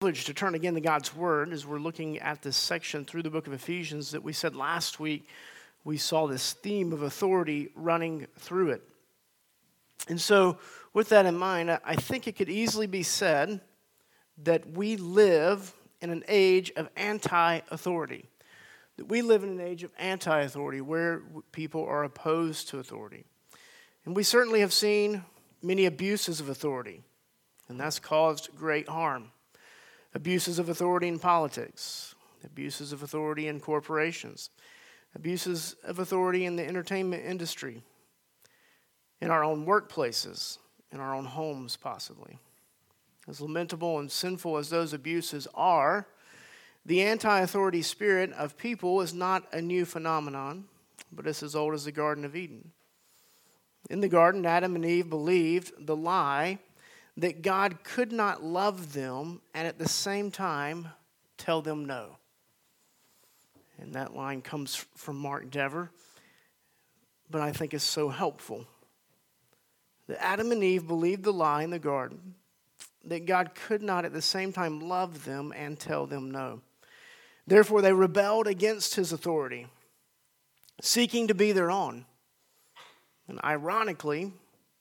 [0.00, 3.28] privilege to turn again to God's Word as we're looking at this section through the
[3.28, 5.28] book of Ephesians that we said last week.
[5.84, 8.82] We saw this theme of authority running through it.
[10.08, 10.56] And so,
[10.94, 13.60] with that in mind, I think it could easily be said
[14.44, 18.24] that we live in an age of anti authority.
[18.96, 21.20] That we live in an age of anti authority where
[21.52, 23.26] people are opposed to authority.
[24.06, 25.26] And we certainly have seen
[25.62, 27.02] many abuses of authority,
[27.68, 29.30] and that's caused great harm
[30.14, 32.14] abuses of authority in politics,
[32.44, 34.50] abuses of authority in corporations,
[35.14, 37.82] abuses of authority in the entertainment industry,
[39.20, 40.58] in our own workplaces,
[40.92, 42.38] in our own homes, possibly.
[43.28, 46.06] As lamentable and sinful as those abuses are,
[46.86, 50.64] the anti authority spirit of people is not a new phenomenon,
[51.12, 52.72] but it's as old as the Garden of Eden.
[53.90, 56.58] In the garden, Adam and Eve believed the lie
[57.20, 60.88] that God could not love them and at the same time
[61.36, 62.16] tell them no.
[63.78, 65.90] And that line comes from Mark Dever,
[67.30, 68.66] but I think it's so helpful.
[70.06, 72.34] That Adam and Eve believed the lie in the garden
[73.04, 76.60] that God could not at the same time love them and tell them no.
[77.46, 79.66] Therefore, they rebelled against his authority,
[80.80, 82.06] seeking to be their own.
[83.28, 84.32] And ironically,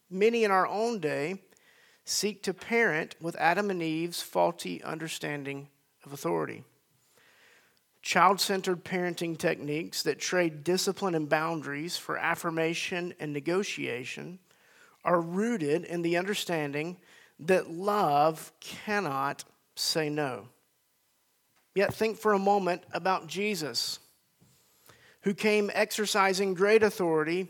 [0.09, 1.40] many in our own day
[2.10, 5.68] seek to parent with Adam and Eve's faulty understanding
[6.04, 6.64] of authority.
[8.02, 14.40] Child centered parenting techniques that trade discipline and boundaries for affirmation and negotiation
[15.06, 16.98] are rooted in the understanding
[17.40, 19.44] that love cannot
[19.76, 20.48] say no.
[21.76, 24.00] Yet think for a moment about Jesus,
[25.22, 27.50] who came exercising great authority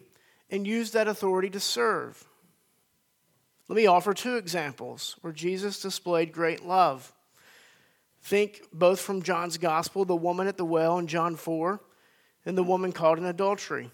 [0.49, 2.25] and used that authority to serve.
[3.69, 7.13] Let me offer two examples where Jesus displayed great love.
[8.23, 11.79] Think both from John's gospel, the woman at the well in John 4,
[12.47, 13.91] and the woman caught in adultery.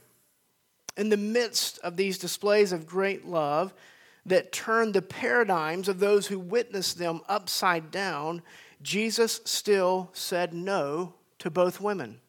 [0.95, 3.73] In the midst of these displays of great love
[4.25, 8.41] that turned the paradigms of those who witnessed them upside down,
[8.81, 12.21] Jesus still said no to both women.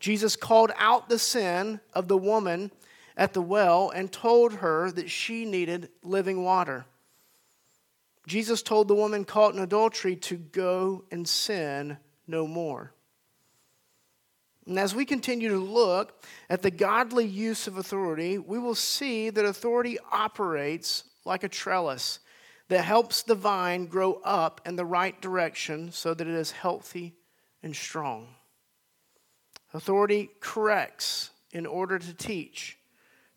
[0.00, 2.72] Jesus called out the sin of the woman
[3.16, 6.84] at the well and told her that she needed living water.
[8.26, 12.92] Jesus told the woman caught in adultery to go and sin no more.
[14.66, 19.28] And as we continue to look at the godly use of authority, we will see
[19.28, 22.20] that authority operates like a trellis
[22.68, 27.14] that helps the vine grow up in the right direction so that it is healthy
[27.62, 28.28] and strong.
[29.74, 32.78] Authority corrects in order to teach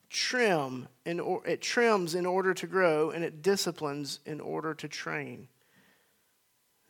[0.10, 4.88] trim in or, it trims in order to grow and it disciplines in order to
[4.88, 5.48] train.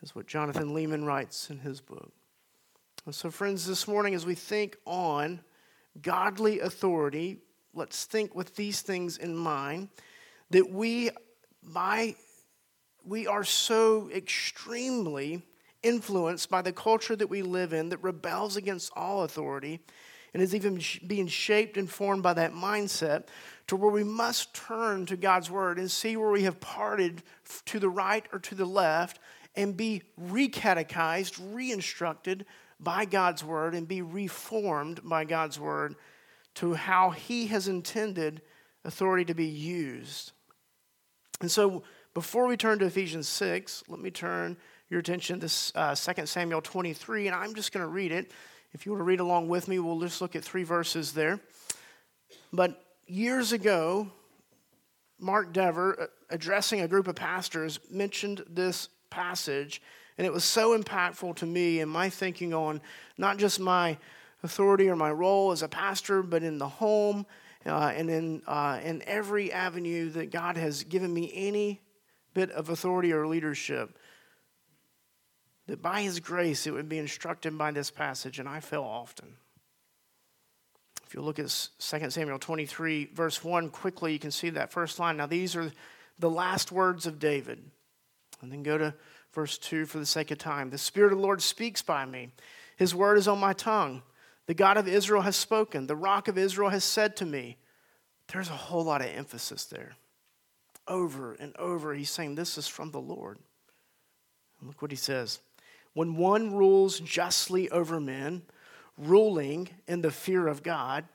[0.01, 2.11] Is what Jonathan Leeman writes in his book.
[3.05, 5.39] And so friends this morning as we think on
[6.01, 7.39] godly authority
[7.73, 9.89] let's think with these things in mind
[10.49, 11.09] that we
[11.63, 12.15] by
[13.03, 15.41] we are so extremely
[15.83, 19.79] influenced by the culture that we live in that rebels against all authority
[20.33, 23.25] and is even being shaped and formed by that mindset
[23.67, 27.23] to where we must turn to God's word and see where we have parted
[27.65, 29.19] to the right or to the left
[29.55, 32.43] and be recatechized, reinstructed
[32.79, 35.95] by God's word and be reformed by God's word
[36.55, 38.41] to how He has intended
[38.85, 40.31] authority to be used.
[41.41, 41.83] And so,
[42.13, 44.57] before we turn to Ephesians 6, let me turn
[44.89, 48.31] your attention to uh, 2 Samuel 23, and I'm just going to read it.
[48.77, 51.39] If you want to read along with me, we'll just look at three verses there.
[52.53, 54.11] But years ago,
[55.17, 59.81] Mark Dever, uh, addressing a group of pastors, mentioned this passage,
[60.19, 62.79] and it was so impactful to me in my thinking on
[63.17, 63.97] not just my
[64.43, 67.25] authority or my role as a pastor, but in the home
[67.65, 71.81] uh, and in, uh, in every avenue that God has given me any
[72.35, 73.97] bit of authority or leadership
[75.67, 79.35] that by his grace it would be instructed by this passage, and I fail often.
[81.05, 84.99] If you look at 2 Samuel 23, verse 1, quickly, you can see that first
[84.99, 85.15] line.
[85.15, 85.71] Now, these are
[86.19, 87.63] the last words of David.
[88.41, 88.93] And then go to
[89.33, 90.69] verse 2 for the sake of time.
[90.69, 92.31] The Spirit of the Lord speaks by me,
[92.75, 94.03] His word is on my tongue.
[94.47, 97.57] The God of Israel has spoken, the rock of Israel has said to me.
[98.31, 99.93] There's a whole lot of emphasis there.
[100.85, 103.39] Over and over, he's saying, This is from the Lord.
[104.59, 105.39] And look what he says
[105.97, 108.43] when one rules justly over men,
[108.99, 111.05] ruling in the fear of God,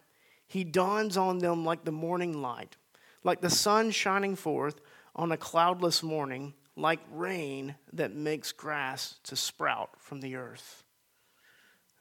[0.48, 2.74] he dawns on them like the morning light,
[3.22, 4.80] like the sun shining forth
[5.14, 10.82] on a cloudless morning, like rain that makes grass to sprout from the earth.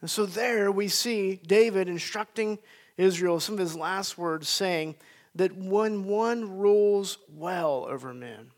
[0.02, 2.58] And so there we see David instructing
[2.98, 4.96] Israel, some of his last words saying
[5.36, 8.50] that when one rules well over men,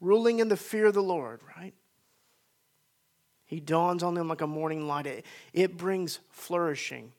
[0.00, 1.74] ruling in the fear of the Lord, right?
[3.46, 5.06] He dawns on them like a morning light.
[5.06, 7.12] It, it brings flourishing.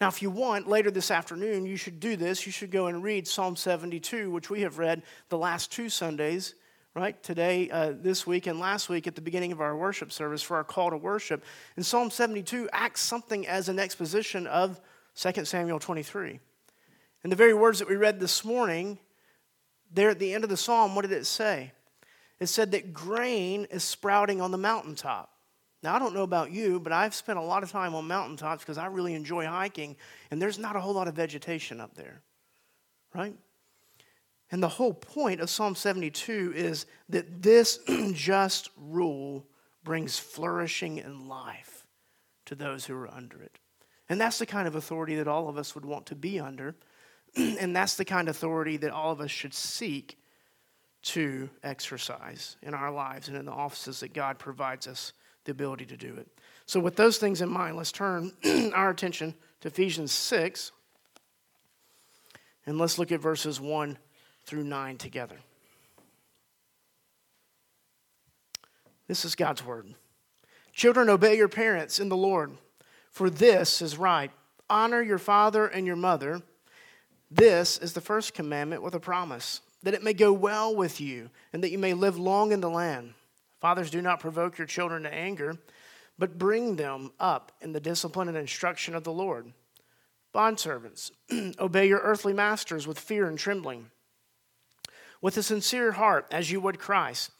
[0.00, 2.46] Now, if you want, later this afternoon, you should do this.
[2.46, 6.54] You should go and read Psalm 72, which we have read the last two Sundays,
[6.94, 7.22] right?
[7.22, 10.56] Today, uh, this week, and last week at the beginning of our worship service for
[10.56, 11.44] our call to worship.
[11.76, 14.80] And Psalm 72 acts something as an exposition of
[15.16, 16.40] 2 Samuel 23.
[17.22, 18.98] And the very words that we read this morning,
[19.92, 21.72] there at the end of the psalm, what did it say?
[22.40, 25.33] It said that grain is sprouting on the mountaintop.
[25.84, 28.64] Now, I don't know about you, but I've spent a lot of time on mountaintops
[28.64, 29.96] because I really enjoy hiking,
[30.30, 32.22] and there's not a whole lot of vegetation up there,
[33.14, 33.36] right?
[34.50, 37.80] And the whole point of Psalm 72 is that this
[38.14, 39.44] just rule
[39.84, 41.86] brings flourishing and life
[42.46, 43.58] to those who are under it.
[44.08, 46.76] And that's the kind of authority that all of us would want to be under.
[47.36, 50.16] and that's the kind of authority that all of us should seek
[51.02, 55.12] to exercise in our lives and in the offices that God provides us
[55.44, 56.28] the ability to do it.
[56.66, 58.32] So, with those things in mind, let's turn
[58.74, 60.72] our attention to Ephesians 6
[62.66, 63.98] and let's look at verses 1
[64.44, 65.36] through 9 together.
[69.06, 69.94] This is God's word.
[70.72, 72.52] Children, obey your parents in the Lord,
[73.10, 74.30] for this is right.
[74.70, 76.42] Honor your father and your mother.
[77.30, 81.30] This is the first commandment with a promise, that it may go well with you
[81.52, 83.12] and that you may live long in the land.
[83.64, 85.56] Fathers, do not provoke your children to anger,
[86.18, 89.54] but bring them up in the discipline and instruction of the Lord.
[90.34, 91.12] Bondservants,
[91.58, 93.86] obey your earthly masters with fear and trembling,
[95.22, 97.30] with a sincere heart, as you would Christ,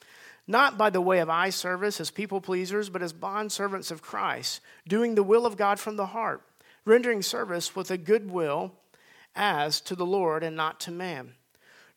[0.47, 4.63] not by the way of eye service as people pleasers, but as bondservants of Christ,
[4.89, 6.41] doing the will of God from the heart,
[6.87, 8.73] rendering service with a good will
[9.37, 11.35] as to the Lord and not to man,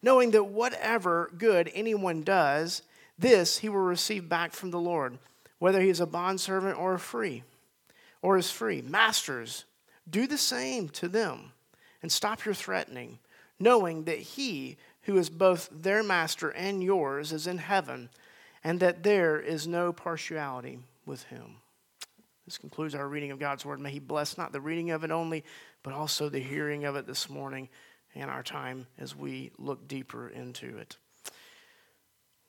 [0.01, 2.81] knowing that whatever good anyone does,
[3.17, 5.17] this he will receive back from the Lord,
[5.59, 7.43] whether he is a bondservant or a free,
[8.21, 8.81] or is free.
[8.81, 9.65] Masters,
[10.09, 11.51] do the same to them
[12.01, 13.19] and stop your threatening,
[13.59, 18.09] knowing that he who is both their master and yours is in heaven,
[18.63, 21.55] and that there is no partiality with him.
[22.45, 23.79] This concludes our reading of God's word.
[23.79, 25.43] May he bless not the reading of it only,
[25.83, 27.67] but also the hearing of it this morning
[28.15, 30.97] and our time as we look deeper into it.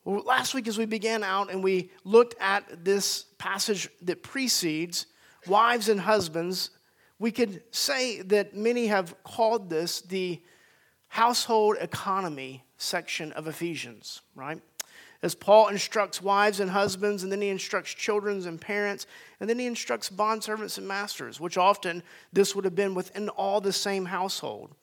[0.08, 5.04] Last week, as we began out and we looked at this passage that precedes
[5.46, 6.70] wives and husbands,
[7.18, 10.40] we could say that many have called this the
[11.08, 14.62] household economy section of Ephesians, right?
[15.22, 19.06] As Paul instructs wives and husbands, and then he instructs children and parents,
[19.40, 22.02] and then he instructs bondservants and masters, which often
[22.32, 24.74] this would have been within all the same household.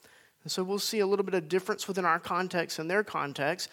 [0.43, 3.69] And so we'll see a little bit of difference within our context and their context.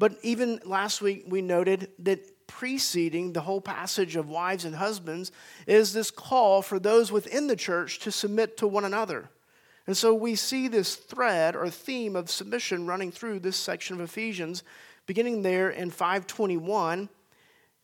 [0.00, 5.30] But even last week, we noted that preceding the whole passage of wives and husbands
[5.66, 9.28] is this call for those within the church to submit to one another.
[9.86, 14.00] And so we see this thread or theme of submission running through this section of
[14.00, 14.62] Ephesians,
[15.04, 17.10] beginning there in 521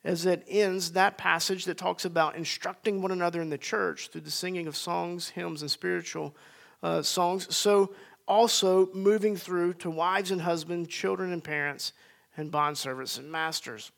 [0.02, 4.22] as it ends that passage that talks about instructing one another in the church through
[4.22, 6.34] the singing of songs, hymns, and spiritual
[6.82, 7.54] uh, songs.
[7.54, 7.92] So
[8.26, 11.92] also moving through to wives and husbands, children and parents,
[12.36, 13.92] and bondservants and masters.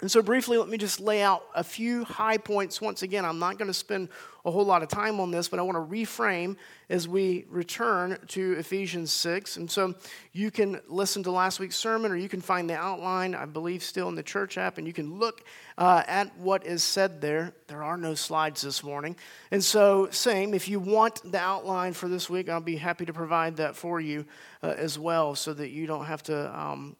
[0.00, 2.80] And so, briefly, let me just lay out a few high points.
[2.80, 4.08] Once again, I'm not going to spend
[4.46, 6.56] a whole lot of time on this, but I want to reframe
[6.88, 9.58] as we return to Ephesians 6.
[9.58, 9.94] And so,
[10.32, 13.82] you can listen to last week's sermon, or you can find the outline, I believe,
[13.82, 15.44] still in the church app, and you can look
[15.76, 17.52] uh, at what is said there.
[17.66, 19.16] There are no slides this morning.
[19.50, 23.12] And so, same, if you want the outline for this week, I'll be happy to
[23.12, 24.24] provide that for you
[24.62, 26.58] uh, as well so that you don't have to.
[26.58, 26.96] Um,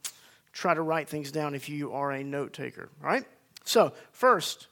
[0.53, 3.25] try to write things down if you are a note taker, right?
[3.65, 4.69] So, first,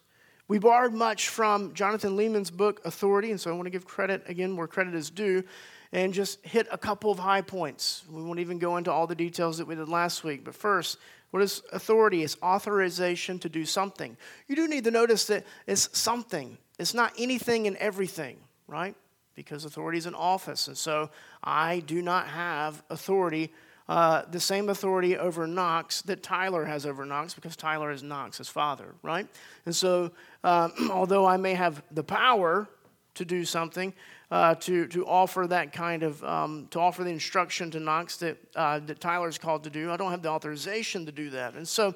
[0.49, 4.23] we borrowed much from Jonathan Leeman's book, Authority, and so I want to give credit
[4.26, 5.44] again where credit is due
[5.92, 8.04] and just hit a couple of high points.
[8.11, 10.99] We won't even go into all the details that we did last week, but first,
[11.30, 12.23] what is authority?
[12.23, 14.16] It's authorization to do something.
[14.47, 18.94] You do need to notice that it's something, it's not anything and everything, right?
[19.35, 21.11] Because authority is an office, and so
[21.44, 23.52] I do not have authority
[23.88, 28.49] uh, the same authority over Knox that Tyler has over Knox because Tyler is Knox's
[28.49, 29.26] father, right?
[29.64, 30.11] And so,
[30.45, 32.68] um, although I may have the power
[33.14, 33.95] to do something,
[34.30, 38.37] uh, to, to offer that kind of, um, to offer the instruction to Knox that,
[38.54, 41.54] uh, that is called to do, I don't have the authorization to do that.
[41.54, 41.95] And so,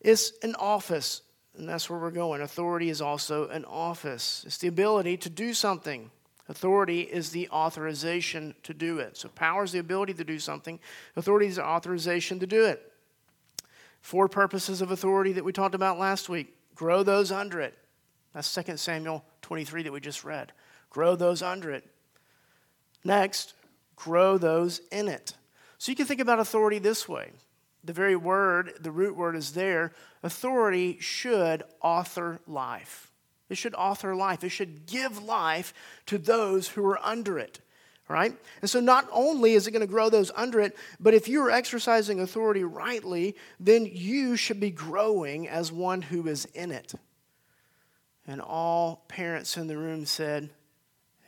[0.00, 1.22] it's an office,
[1.56, 2.40] and that's where we're going.
[2.40, 6.10] Authority is also an office, it's the ability to do something.
[6.48, 9.16] Authority is the authorization to do it.
[9.16, 10.78] So, power is the ability to do something,
[11.16, 12.92] authority is the authorization to do it.
[14.00, 17.76] Four purposes of authority that we talked about last week grow those under it.
[18.32, 20.52] That's 2 Samuel 23 that we just read.
[20.90, 21.84] Grow those under it.
[23.02, 23.54] Next,
[23.96, 25.34] grow those in it.
[25.78, 27.30] So you can think about authority this way.
[27.82, 29.92] The very word, the root word is there.
[30.22, 33.05] Authority should author life.
[33.48, 34.42] It should author life.
[34.42, 35.72] It should give life
[36.06, 37.60] to those who are under it,
[38.08, 38.34] right?
[38.60, 41.42] And so not only is it going to grow those under it, but if you
[41.42, 46.94] are exercising authority rightly, then you should be growing as one who is in it.
[48.26, 50.50] And all parents in the room said,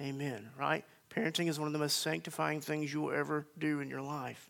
[0.00, 0.84] Amen, right?
[1.10, 4.48] Parenting is one of the most sanctifying things you will ever do in your life.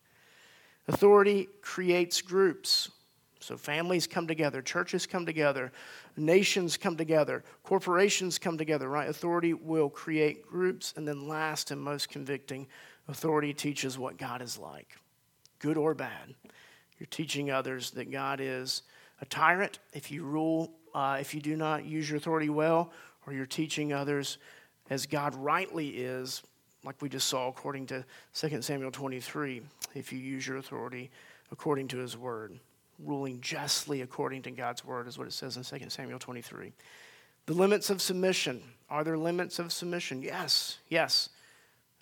[0.86, 2.90] Authority creates groups.
[3.40, 5.72] So families come together, churches come together,
[6.16, 9.08] nations come together, corporations come together, right?
[9.08, 10.92] Authority will create groups.
[10.96, 12.66] And then, last and most convicting,
[13.06, 14.96] authority teaches what God is like,
[15.60, 16.34] good or bad.
[16.98, 18.82] You're teaching others that God is
[19.20, 22.92] a tyrant if you rule, uh, if you do not use your authority well,
[23.26, 24.38] or you're teaching others
[24.90, 26.42] as God rightly is,
[26.84, 28.04] like we just saw according to
[28.34, 29.62] 2 Samuel 23,
[29.94, 31.10] if you use your authority
[31.52, 32.58] according to his word
[33.04, 36.72] ruling justly according to God's word, is what it says in 2 Samuel 23.
[37.46, 38.62] The limits of submission.
[38.90, 40.22] Are there limits of submission?
[40.22, 41.30] Yes, yes.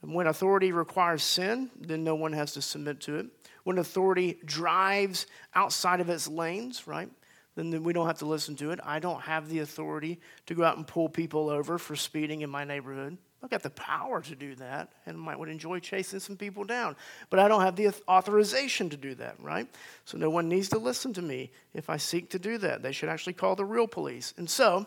[0.01, 3.27] When authority requires sin, then no one has to submit to it.
[3.65, 7.09] When authority drives outside of its lanes, right,
[7.57, 8.79] then we don't have to listen to it.
[8.85, 12.51] I don't have the authority to go out and pull people over for speeding in
[12.51, 13.19] my neighborhood.
[13.43, 16.97] I've got the power to do that and might would enjoy chasing some people down.
[17.31, 19.69] But I don't have the authorization to do that, right?
[20.05, 22.83] So no one needs to listen to me if I seek to do that.
[22.83, 24.33] They should actually call the real police.
[24.37, 24.87] And so,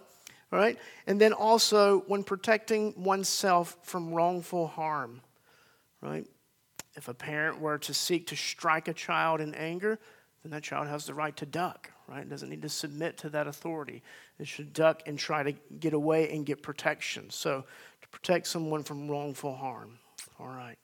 [0.52, 0.78] right?
[1.06, 5.22] And then also when protecting oneself from wrongful harm,
[6.02, 6.26] right?
[6.96, 10.00] If a parent were to seek to strike a child in anger,
[10.44, 12.22] then that child has the right to duck, right?
[12.22, 14.02] It doesn't need to submit to that authority.
[14.40, 17.30] It should duck and try to get away and get protection.
[17.30, 17.66] So
[18.02, 20.00] to protect someone from wrongful harm.
[20.40, 20.78] All right.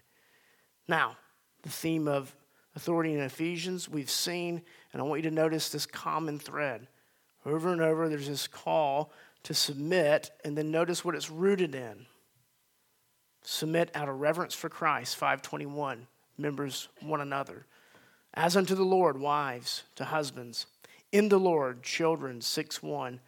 [0.87, 1.17] Now,
[1.63, 2.35] the theme of
[2.75, 6.87] authority in Ephesians, we've seen, and I want you to notice this common thread.
[7.45, 9.11] Over and over, there's this call
[9.43, 12.05] to submit, and then notice what it's rooted in.
[13.43, 16.07] Submit out of reverence for Christ, 521,
[16.37, 17.65] members one another.
[18.35, 20.65] As unto the Lord, wives to husbands.
[21.11, 23.19] In the Lord, children, 6 1.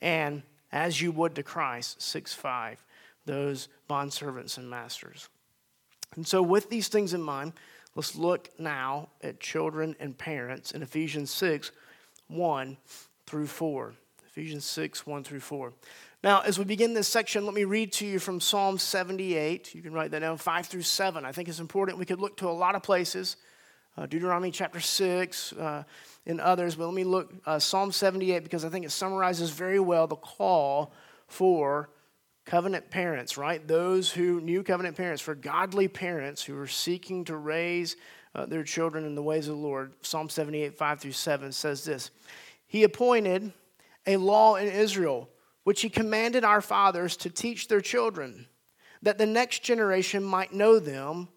[0.00, 2.84] And as you would to Christ, 6 5
[3.24, 5.28] those bondservants and masters.
[6.16, 7.52] And so, with these things in mind,
[7.94, 11.72] let's look now at children and parents in Ephesians 6
[12.28, 12.76] 1
[13.26, 13.94] through 4.
[14.26, 15.72] Ephesians 6 1 through 4.
[16.24, 19.74] Now, as we begin this section, let me read to you from Psalm 78.
[19.74, 21.24] You can write that down, 5 through 7.
[21.24, 21.98] I think it's important.
[21.98, 23.36] We could look to a lot of places,
[23.96, 25.82] uh, Deuteronomy chapter 6, uh,
[26.26, 29.80] and others, but let me look uh, Psalm 78 because I think it summarizes very
[29.80, 30.92] well the call
[31.26, 31.90] for
[32.44, 33.66] covenant parents, right?
[33.66, 37.96] Those who, new covenant parents, for godly parents who are seeking to raise
[38.34, 39.92] uh, their children in the ways of the Lord.
[40.02, 42.10] Psalm 78, 5 through 7 says this
[42.66, 43.52] He appointed
[44.06, 45.28] a law in Israel,
[45.64, 48.46] which he commanded our fathers to teach their children,
[49.02, 51.28] that the next generation might know them,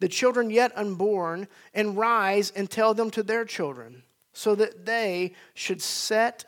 [0.00, 4.02] the children yet unborn, and rise and tell them to their children,
[4.32, 6.44] so that they should set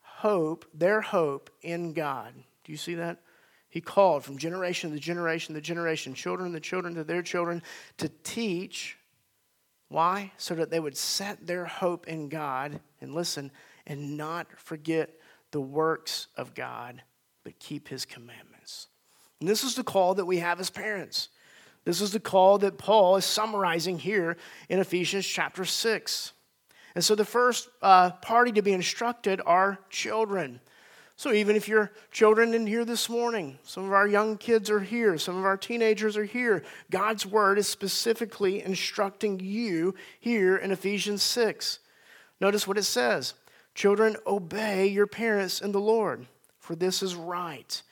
[0.00, 2.32] hope, their hope in God.
[2.64, 3.20] Do you see that?
[3.68, 7.62] He called from generation to generation to generation, children to children to their children,
[7.96, 8.98] to teach.
[9.88, 10.32] Why?
[10.36, 13.50] So that they would set their hope in God and listen
[13.86, 15.10] and not forget
[15.50, 17.02] the works of God,
[17.44, 18.88] but keep his commandments.
[19.40, 21.30] And this is the call that we have as parents.
[21.84, 24.36] This is the call that Paul is summarizing here
[24.68, 26.32] in Ephesians chapter 6.
[26.94, 30.60] And so the first uh, party to be instructed are children.
[31.16, 34.80] So, even if your children in here this morning, some of our young kids are
[34.80, 40.72] here, some of our teenagers are here, God's word is specifically instructing you here in
[40.72, 41.78] Ephesians 6.
[42.40, 43.34] Notice what it says
[43.74, 46.26] Children, obey your parents in the Lord,
[46.58, 47.82] for this is right.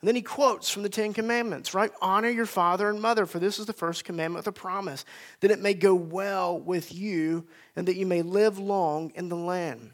[0.00, 1.90] And then he quotes from the Ten Commandments, right?
[2.00, 5.04] Honor your father and mother, for this is the first commandment with a promise,
[5.40, 9.36] that it may go well with you and that you may live long in the
[9.36, 9.90] land.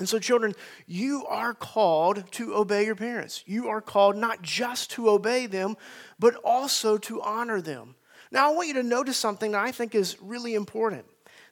[0.00, 0.54] And so, children,
[0.86, 3.44] you are called to obey your parents.
[3.46, 5.76] You are called not just to obey them,
[6.18, 7.94] but also to honor them.
[8.32, 11.04] Now, I want you to notice something that I think is really important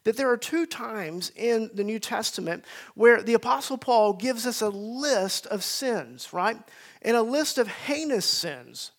[0.04, 2.64] that there are two times in the New Testament
[2.94, 6.58] where the Apostle Paul gives us a list of sins, right?
[7.02, 8.92] And a list of heinous sins.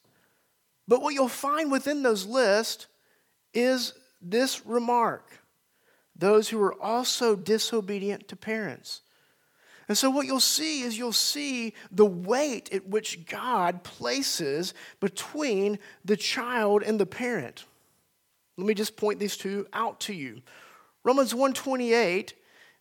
[0.87, 2.87] But what you'll find within those lists
[3.53, 5.39] is this remark
[6.15, 9.01] those who are also disobedient to parents.
[9.87, 15.79] And so, what you'll see is you'll see the weight at which God places between
[16.05, 17.65] the child and the parent.
[18.55, 20.43] Let me just point these two out to you.
[21.03, 22.33] Romans 128,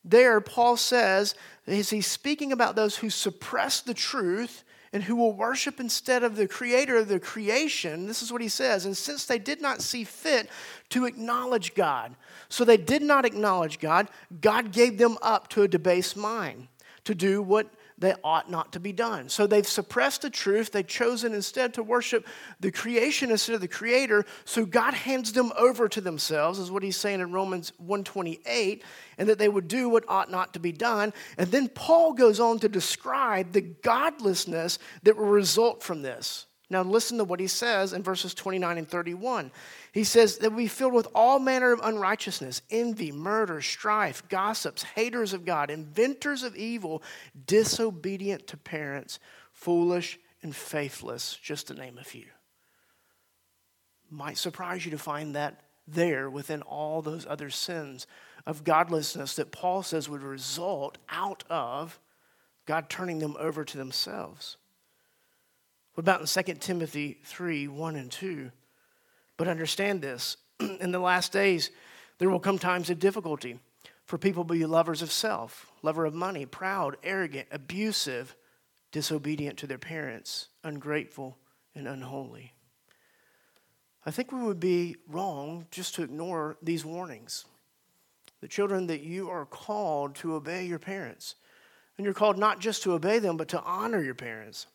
[0.04, 1.34] there Paul says,
[1.66, 6.36] is he's speaking about those who suppress the truth and who will worship instead of
[6.36, 8.06] the creator of the creation.
[8.06, 8.86] This is what he says.
[8.86, 10.48] And since they did not see fit
[10.88, 12.16] to acknowledge God,
[12.48, 14.08] so they did not acknowledge God,
[14.40, 16.68] God gave them up to a debased mind
[17.04, 19.28] to do what they ought not to be done.
[19.28, 20.72] So they've suppressed the truth.
[20.72, 22.26] They've chosen instead to worship
[22.58, 24.24] the creation instead of the creator.
[24.44, 28.82] So God hands them over to themselves, is what he's saying in Romans 128,
[29.18, 31.12] and that they would do what ought not to be done.
[31.38, 36.46] And then Paul goes on to describe the godlessness that will result from this.
[36.70, 39.50] Now, listen to what he says in verses 29 and 31.
[39.92, 45.32] He says that we filled with all manner of unrighteousness, envy, murder, strife, gossips, haters
[45.32, 47.02] of God, inventors of evil,
[47.46, 49.18] disobedient to parents,
[49.52, 52.26] foolish and faithless, just to name a few.
[54.08, 58.06] Might surprise you to find that there within all those other sins
[58.46, 61.98] of godlessness that Paul says would result out of
[62.64, 64.56] God turning them over to themselves.
[66.00, 68.50] What about in 2 Timothy 3 1 and 2?
[69.36, 70.38] But understand this
[70.80, 71.70] in the last days,
[72.16, 73.58] there will come times of difficulty
[74.06, 78.34] for people to be lovers of self, lover of money, proud, arrogant, abusive,
[78.92, 81.36] disobedient to their parents, ungrateful,
[81.74, 82.54] and unholy.
[84.06, 87.44] I think we would be wrong just to ignore these warnings.
[88.40, 91.34] The children that you are called to obey your parents.
[91.98, 94.66] And you're called not just to obey them, but to honor your parents.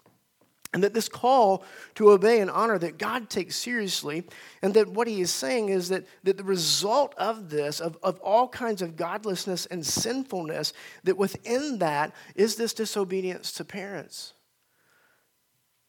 [0.75, 1.63] And that this call
[1.93, 4.25] to obey and honor that God takes seriously,
[4.61, 8.19] and that what he is saying is that, that the result of this, of, of
[8.19, 10.73] all kinds of godlessness and sinfulness,
[11.05, 14.33] that within that is this disobedience to parents.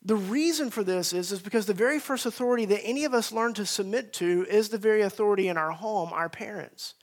[0.05, 3.33] The reason for this is, is because the very first authority that any of us
[3.33, 6.95] learn to submit to is the very authority in our home, our parents.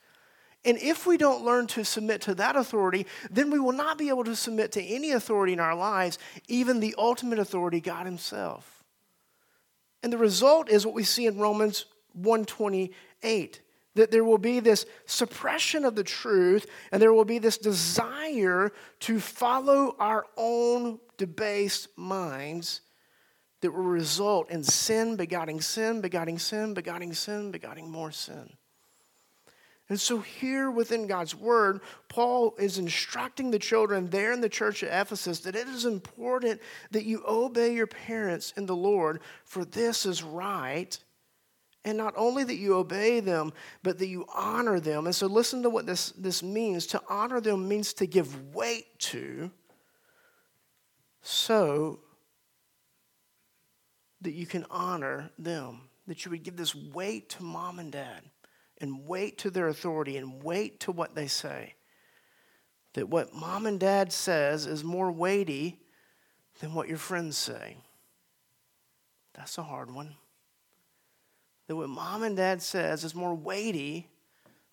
[0.64, 4.08] And if we don't learn to submit to that authority, then we will not be
[4.08, 8.82] able to submit to any authority in our lives, even the ultimate authority, God Himself.
[10.02, 13.60] And the result is what we see in Romans 128
[13.94, 18.72] that there will be this suppression of the truth and there will be this desire
[19.00, 22.80] to follow our own debased minds
[23.60, 28.50] that will result in sin begetting sin, begetting sin, begetting sin, begetting more sin.
[29.90, 34.82] And so, here within God's word, Paul is instructing the children there in the church
[34.82, 39.64] at Ephesus that it is important that you obey your parents in the Lord, for
[39.64, 40.98] this is right.
[41.84, 45.04] And not only that you obey them, but that you honor them.
[45.04, 46.86] And so, listen to what this, this means.
[46.86, 49.50] To honor them means to give weight to,
[51.20, 52.00] so
[54.22, 58.22] that you can honor them, that you would give this weight to mom and dad
[58.84, 61.74] and wait to their authority and wait to what they say.
[62.92, 65.80] That what mom and dad says is more weighty
[66.60, 67.78] than what your friends say.
[69.34, 70.16] That's a hard one.
[71.66, 74.06] That what mom and dad says is more weighty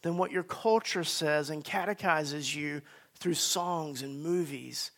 [0.02, 2.82] than what your culture says and catechizes you
[3.16, 4.92] through songs and movies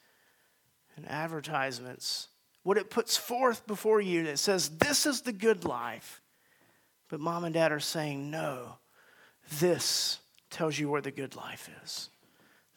[0.97, 2.30] and advertisements.
[2.63, 6.19] What it puts forth before you that says, This is the good life.
[7.10, 8.80] But mom and dad are saying, No,
[9.60, 12.10] this tells you where the good life is.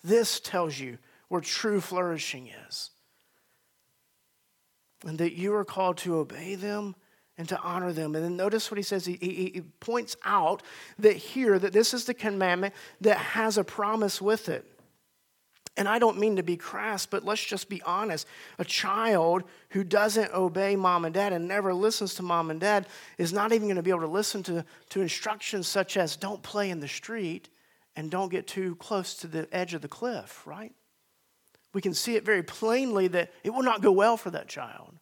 [0.02, 0.98] This tells you
[1.28, 2.90] where true flourishing is.
[5.04, 6.94] And that you are called to obey them
[7.38, 8.14] and to honor them.
[8.14, 9.04] And then notice what he says.
[9.04, 10.62] He, he, he, points out
[10.98, 14.64] that here, that this is the commandment that has a promise with it.
[15.76, 18.26] And I don't mean to be crass, but let's just be honest.
[18.58, 22.86] A child who doesn't obey mom and dad and never listens to mom and dad
[23.18, 26.42] is not even going to be able to listen to, to instructions such as don't
[26.42, 27.50] play in the street
[27.94, 30.72] and don't get too close to the edge of the cliff, right?
[31.74, 34.94] We can see it very plainly that it will not go well for that child.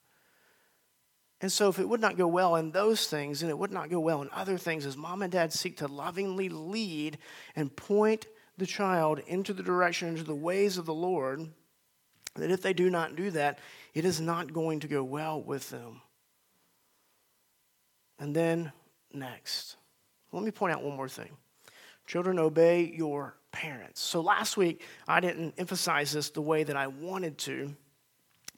[1.40, 3.90] And so, if it would not go well in those things, and it would not
[3.90, 7.18] go well in other things, as mom and dad seek to lovingly lead
[7.54, 11.48] and point the child into the direction, into the ways of the Lord,
[12.36, 13.58] that if they do not do that,
[13.94, 16.00] it is not going to go well with them.
[18.18, 18.72] And then
[19.12, 19.76] next,
[20.32, 21.30] let me point out one more thing.
[22.06, 24.00] Children, obey your parents.
[24.00, 27.74] So last week, I didn't emphasize this the way that I wanted to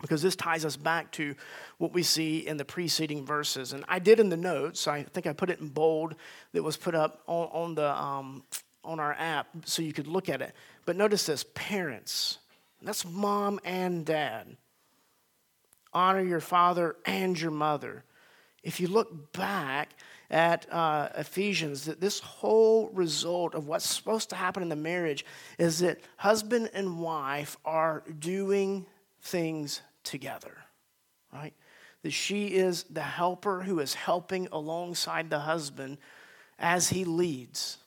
[0.00, 1.34] because this ties us back to
[1.78, 3.72] what we see in the preceding verses.
[3.72, 6.16] And I did in the notes, I think I put it in bold
[6.52, 8.42] that was put up on, on the, um,
[8.86, 10.54] on our app so you could look at it.
[10.84, 12.38] But notice this parents,
[12.80, 14.56] that's mom and dad.
[15.92, 18.04] Honor your father and your mother.
[18.62, 19.90] If you look back,
[20.30, 25.24] at uh, Ephesians that this whole result of what's supposed to happen in the marriage
[25.58, 28.86] is that husband and wife are doing
[29.20, 30.56] things together,
[31.32, 31.54] right?
[32.02, 35.98] That she is the helper who is helping alongside the husband
[36.58, 37.78] as he leads.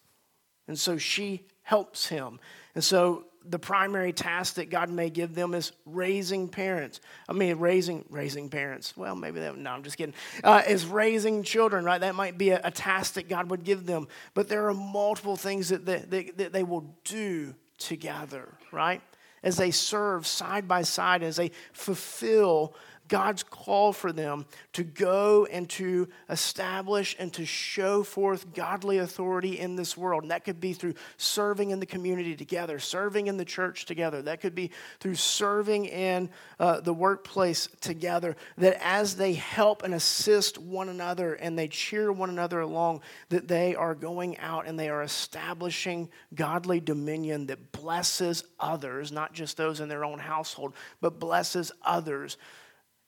[0.69, 2.39] And so she helps him.
[2.75, 7.01] And so the primary task that God may give them is raising parents.
[7.27, 8.95] I mean, raising raising parents.
[8.95, 9.57] Well, maybe that.
[9.57, 10.13] No, I'm just kidding.
[10.43, 11.99] Uh, is raising children, right?
[11.99, 14.07] That might be a, a, task that God would give them.
[14.35, 19.01] But there are multiple things that they, that, that they will do together, right?
[19.41, 22.75] As they serve side by side, as they fulfill
[23.09, 29.59] God's call for them to go and to establish and to show forth godly authority
[29.59, 30.23] in this world.
[30.23, 34.21] And that could be through serving in the community together, serving in the church together.
[34.21, 38.35] That could be through serving in uh, the workplace together.
[38.57, 43.47] That as they help and assist one another and they cheer one another along, that
[43.47, 49.57] they are going out and they are establishing godly dominion that blesses others, not just
[49.57, 52.37] those in their own household, but blesses others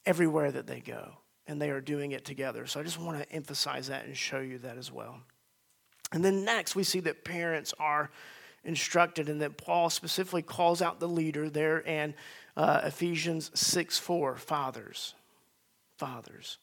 [0.06, 1.14] everywhere that they go,
[1.48, 2.66] and they are doing it together.
[2.66, 5.18] So I just want to emphasize that and show you that as well.
[6.12, 8.12] And then next, we see that parents are
[8.64, 12.14] instructed, and that Paul specifically calls out the leader there in
[12.56, 15.16] uh, Ephesians 6 4 fathers.
[15.98, 16.58] Fathers.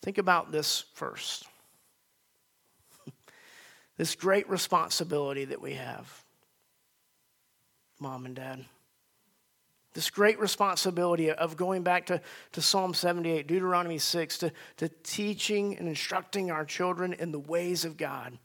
[0.00, 1.46] Think about this first.
[3.96, 6.24] this great responsibility that we have,
[7.98, 8.64] mom and dad.
[9.98, 12.20] This great responsibility of going back to,
[12.52, 17.84] to Psalm 78, Deuteronomy 6, to, to teaching and instructing our children in the ways
[17.84, 18.38] of God.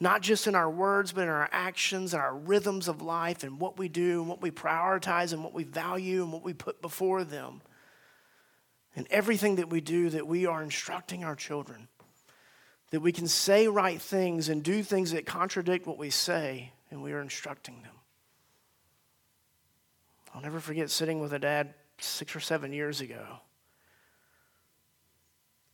[0.00, 3.58] Not just in our words, but in our actions and our rhythms of life and
[3.58, 6.82] what we do and what we prioritize and what we value and what we put
[6.82, 7.62] before them.
[8.94, 11.88] And everything that we do, that we are instructing our children.
[12.90, 17.02] That we can say right things and do things that contradict what we say, and
[17.02, 17.94] we are instructing them.
[20.34, 23.24] I'll never forget sitting with a dad six or seven years ago.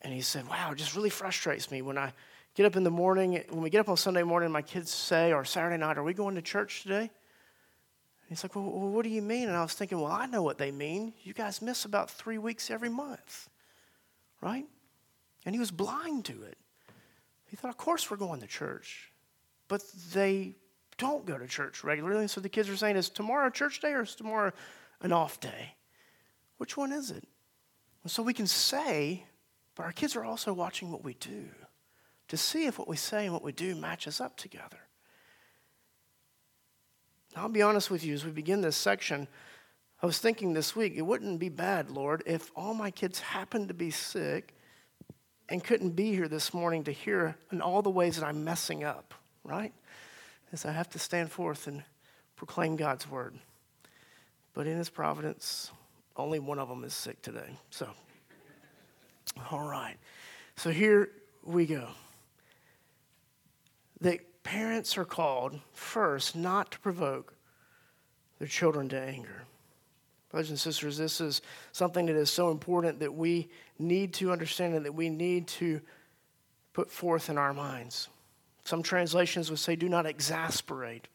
[0.03, 2.13] And he said, Wow, it just really frustrates me when I
[2.55, 5.33] get up in the morning, when we get up on Sunday morning, my kids say,
[5.33, 7.01] or Saturday night, Are we going to church today?
[7.01, 9.49] And he's like, well, what do you mean?
[9.49, 11.15] And I was thinking, Well, I know what they mean.
[11.23, 13.49] You guys miss about three weeks every month,
[14.41, 14.67] right?
[15.45, 16.59] And he was blind to it.
[17.47, 19.13] He thought, Of course we're going to church.
[19.67, 20.57] But they
[20.99, 22.29] don't go to church regularly.
[22.29, 24.53] So the kids are saying, is tomorrow church day or is tomorrow
[25.01, 25.75] an off day?
[26.59, 27.25] Which one is it?
[28.03, 29.25] And so we can say,
[29.75, 31.49] but our kids are also watching what we do
[32.29, 34.81] to see if what we say and what we do matches up together.
[37.35, 39.29] Now, I'll be honest with you, as we begin this section,
[40.03, 43.69] I was thinking this week, it wouldn't be bad, Lord, if all my kids happened
[43.69, 44.55] to be sick
[45.49, 48.85] and couldn't be here this morning to hear in all the ways that I'm messing
[48.85, 49.73] up, right?
[50.53, 51.83] Is I have to stand forth and
[52.37, 53.35] proclaim God's word.
[54.55, 55.71] But in His providence,
[56.17, 57.57] only one of them is sick today.
[57.71, 57.89] So,
[59.51, 59.97] all right.
[60.57, 61.11] So here
[61.45, 61.89] we go.
[64.01, 67.35] The parents are called first not to provoke
[68.39, 69.45] their children to anger.
[70.31, 71.41] Brothers and sisters, this is
[71.73, 75.81] something that is so important that we need to understand and that we need to
[76.73, 78.09] put forth in our minds.
[78.69, 81.09] Some translations would say, do not exasperate.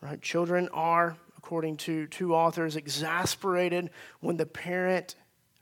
[0.00, 0.18] Right?
[0.22, 5.14] Children are, according to two authors, exasperated when the parent,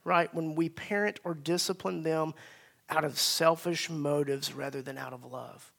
[0.05, 2.35] right, when we parent or discipline them
[2.89, 5.73] out of selfish motives rather than out of love.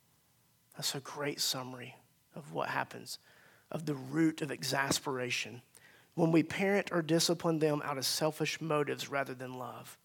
[0.75, 1.95] That's a great summary
[2.35, 3.17] of what happens,
[3.71, 5.61] of the root of exasperation.
[6.15, 9.97] When we parent or discipline them out of selfish motives rather than love.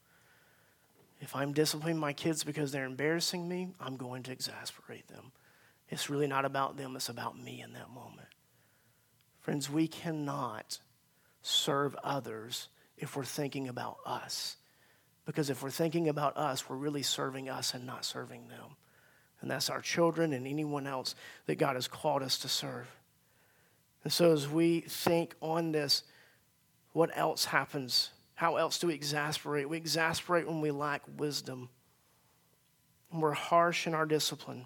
[1.21, 5.33] If I'm disciplining my kids because they're embarrassing me, I'm going to exasperate them.
[5.91, 8.29] It's really not about them, it's about me in that moment.
[9.41, 10.79] Friends, we cannot
[11.43, 14.57] serve others if we're thinking about us.
[15.27, 18.77] Because if we're thinking about us, we're really serving us and not serving them.
[19.41, 21.15] And that's our children and anyone else
[21.47, 22.87] that God has called us to serve.
[24.05, 26.03] And so as we think on this,
[26.93, 29.69] what else happens how else do we exasperate?
[29.69, 31.69] We exasperate when we lack wisdom.
[33.11, 34.65] When we're harsh in our discipline.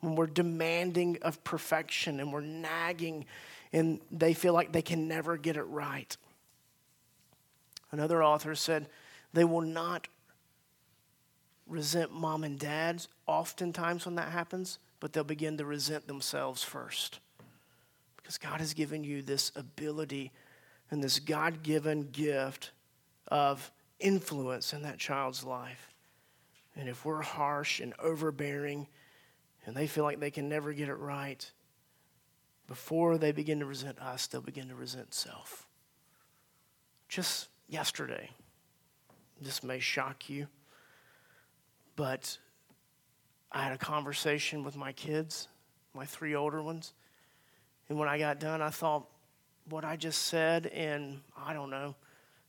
[0.00, 3.26] when we're demanding of perfection and we're nagging
[3.72, 6.16] and they feel like they can never get it right.
[7.92, 8.88] Another author said
[9.32, 10.08] they will not
[11.68, 17.20] resent mom and dads oftentimes when that happens, but they'll begin to resent themselves first.
[18.16, 20.32] Because God has given you this ability
[20.94, 22.70] and this God given gift
[23.26, 25.92] of influence in that child's life.
[26.76, 28.86] And if we're harsh and overbearing
[29.66, 31.50] and they feel like they can never get it right,
[32.68, 35.66] before they begin to resent us, they'll begin to resent self.
[37.08, 38.30] Just yesterday,
[39.42, 40.46] this may shock you,
[41.96, 42.38] but
[43.50, 45.48] I had a conversation with my kids,
[45.92, 46.94] my three older ones.
[47.88, 49.08] And when I got done, I thought,
[49.68, 51.94] what I just said in, I don't know,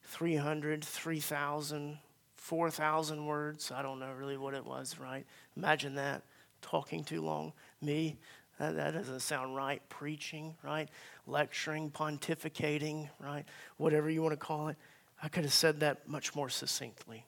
[0.04, 1.97] 300, 3,000,
[2.36, 3.71] 4,000 words.
[3.71, 5.25] I don't know really what it was, right?
[5.58, 6.23] Imagine that,
[6.62, 7.54] talking too long.
[7.82, 8.17] Me,
[8.60, 9.82] that, that doesn't sound right.
[9.89, 10.89] Preaching, right?
[11.28, 13.45] Lecturing, pontificating, right?
[13.78, 14.78] Whatever you want to call it.
[15.21, 17.25] I could have said that much more succinctly.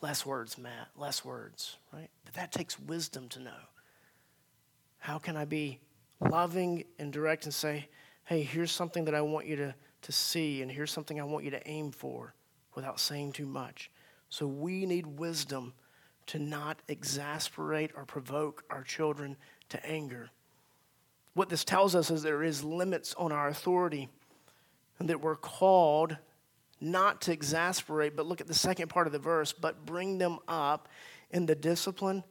[0.00, 2.08] Less words, Matt, less words, right?
[2.24, 3.50] But that takes wisdom to know.
[4.98, 5.80] How can I be
[6.20, 7.88] loving and direct and say,
[8.26, 11.44] hey, here's something that I want you to, to see, and here's something I want
[11.44, 12.34] you to aim for
[12.74, 13.90] without saying too much?
[14.28, 15.72] So we need wisdom
[16.26, 19.36] to not exasperate or provoke our children
[19.68, 20.30] to anger.
[21.34, 24.08] What this tells us is there is limits on our authority
[24.98, 26.16] and that we're called
[26.80, 30.38] not to exasperate, but look at the second part of the verse, but bring them
[30.48, 30.88] up
[31.30, 32.24] in the discipline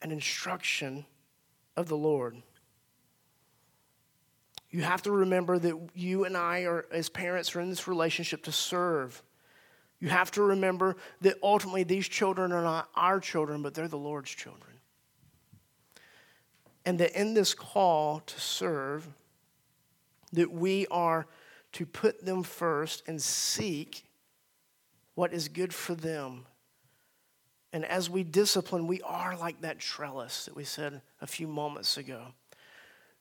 [0.00, 1.04] and instruction
[1.76, 2.42] of the Lord.
[4.70, 8.44] You have to remember that you and I are, as parents, are in this relationship
[8.44, 9.22] to serve.
[9.98, 13.98] You have to remember that ultimately these children are not our children, but they're the
[13.98, 14.72] Lord's children.
[16.86, 19.06] And that in this call to serve,
[20.32, 21.26] that we are
[21.72, 24.04] to put them first and seek
[25.14, 26.46] what is good for them.
[27.72, 31.96] And as we discipline, we are like that trellis that we said a few moments
[31.96, 32.28] ago,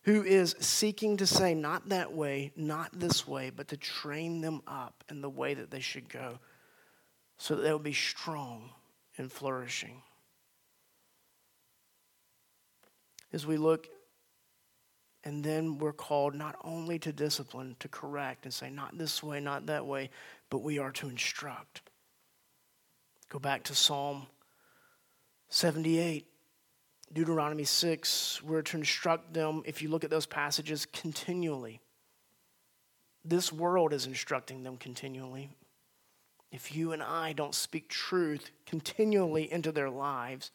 [0.04, 4.62] who is seeking to say, not that way, not this way, but to train them
[4.68, 6.40] up in the way that they should go
[7.38, 8.70] so that they'll be strong
[9.18, 10.02] and flourishing.
[13.32, 13.88] As we look
[15.24, 19.40] and then we're called not only to discipline, to correct and say, not this way,
[19.40, 20.10] not that way,
[20.50, 21.82] but we are to instruct.
[23.30, 24.28] Go back to Psalm
[25.50, 26.26] 78,
[27.12, 28.44] Deuteronomy 6.
[28.44, 31.80] We're to instruct them, if you look at those passages, continually.
[33.26, 35.50] This world is instructing them continually.
[36.52, 40.52] If you and I don't speak truth continually into their lives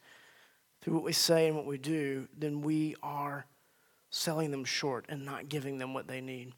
[0.81, 3.45] through what we say and what we do, then we are
[4.09, 6.53] selling them short and not giving them what they need.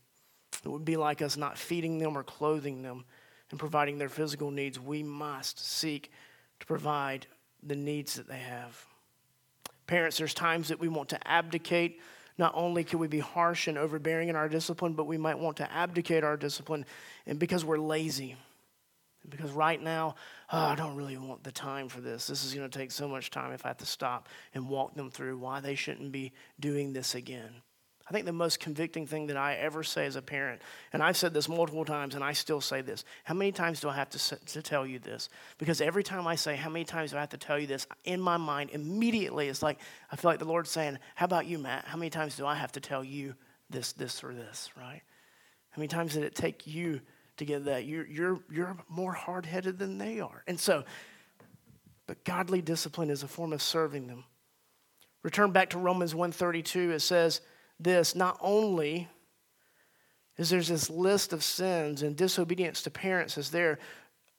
[0.63, 3.05] It would be like us not feeding them or clothing them
[3.51, 4.79] and providing their physical needs.
[4.79, 6.12] We must seek
[6.60, 7.27] to provide
[7.63, 8.86] the needs that they have.
[9.88, 12.02] Parents, there's times that we want to abdicate.
[12.38, 15.58] Not only can we be harsh and overbearing in our discipline, but we might want
[15.58, 16.86] to abdicate our discipline
[17.26, 18.36] and because we're lazy.
[19.28, 20.15] Because right now,
[20.52, 22.28] oh, I don't really want the time for this.
[22.28, 24.93] This is going to take so much time if I have to stop and walk
[24.93, 27.62] them through why they shouldn't be doing this again.
[28.08, 30.62] I think the most convicting thing that I ever say as a parent,
[30.93, 33.04] and I've said this multiple times and I still say this.
[33.26, 35.30] How many times do I have to, to tell you this?
[35.58, 37.86] Because every time I say, How many times do I have to tell you this?
[38.06, 39.80] In my mind, immediately, it's like,
[40.12, 41.86] I feel like the Lord's saying, How about you, Matt?
[41.86, 43.36] How many times do I have to tell you
[43.70, 45.02] this, this, or this, right?
[45.72, 47.02] How many times did it take you
[47.38, 47.86] to get that.
[47.86, 50.43] You're, you're, you're more hard headed than they are.
[50.48, 50.84] And so,
[52.06, 54.26] but godly discipline is a form of serving them.
[55.24, 57.41] Return back to Romans 132, it says
[57.79, 59.07] this not only
[60.37, 63.79] is there's this list of sins and disobedience to parents is there,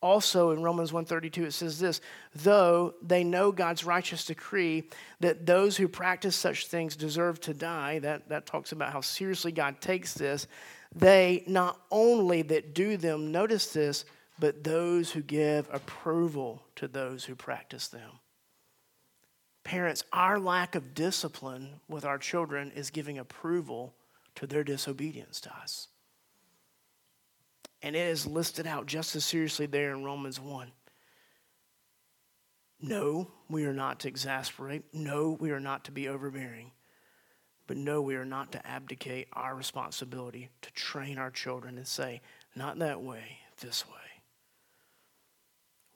[0.01, 2.01] also in Romans 132 it says this,
[2.35, 4.89] though they know God's righteous decree
[5.21, 9.51] that those who practice such things deserve to die, that, that talks about how seriously
[9.51, 10.47] God takes this,
[10.95, 14.05] they not only that do them, notice this,
[14.39, 18.11] but those who give approval to those who practice them.
[19.69, 23.93] Parents, our lack of discipline with our children is giving approval
[24.37, 25.89] to their disobedience to us.
[27.83, 30.73] And it is listed out just as seriously there in Romans 1.
[32.81, 34.85] No, we are not to exasperate.
[34.95, 36.71] No, we are not to be overbearing.
[37.67, 42.23] But no, we are not to abdicate our responsibility to train our children and say,
[42.57, 44.08] not that way, this way.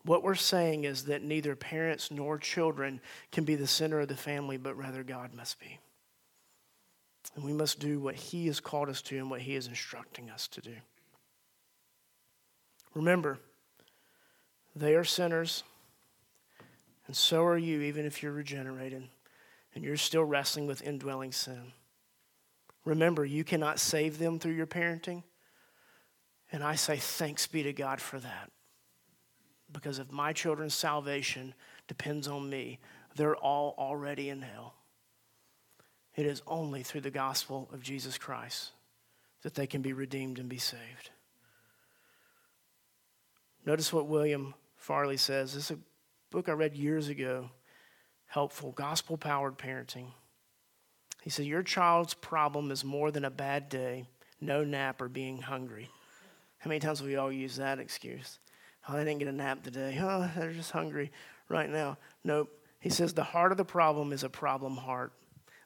[0.04, 4.16] What we're saying is that neither parents nor children can be the center of the
[4.16, 5.78] family, but rather God must be.
[7.36, 10.28] And we must do what He has called us to and what He is instructing
[10.28, 10.74] us to do.
[12.94, 13.38] Remember,
[14.74, 15.62] they are sinners,
[17.06, 19.08] and so are you, even if you're regenerated
[19.74, 21.72] and you're still wrestling with indwelling sin.
[22.84, 25.22] Remember, you cannot save them through your parenting.
[26.50, 28.50] And I say thanks be to God for that.
[29.72, 31.54] Because if my children's salvation
[31.88, 32.78] depends on me,
[33.16, 34.74] they're all already in hell.
[36.14, 38.72] It is only through the gospel of Jesus Christ
[39.42, 41.10] that they can be redeemed and be saved.
[43.64, 45.54] Notice what William Farley says.
[45.54, 45.78] This is a
[46.30, 47.50] book I read years ago.
[48.26, 50.06] Helpful, gospel powered parenting.
[51.22, 54.06] He said, Your child's problem is more than a bad day,
[54.40, 55.88] no nap, or being hungry.
[56.58, 58.38] How many times have we all used that excuse?
[58.88, 59.98] Oh, they didn't get a nap today.
[60.00, 61.12] Oh, they're just hungry
[61.48, 61.98] right now.
[62.24, 62.50] Nope.
[62.80, 65.12] He says the heart of the problem is a problem heart.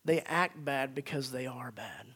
[0.05, 2.07] They act bad because they are bad.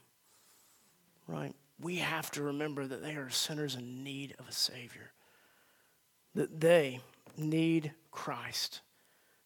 [1.27, 1.55] Right?
[1.81, 5.13] We have to remember that they are sinners in need of a Savior,
[6.35, 7.01] that they
[7.37, 8.81] need Christ.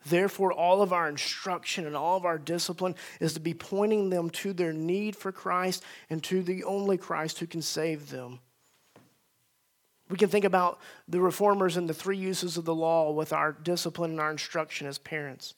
[0.07, 4.29] Therefore, all of our instruction and all of our discipline is to be pointing them
[4.31, 8.41] to their need for Christ and to the only Christ who can save them.
[10.11, 13.53] We can think about the reformers and the three uses of the law with our
[13.53, 15.55] discipline and our instruction as parents.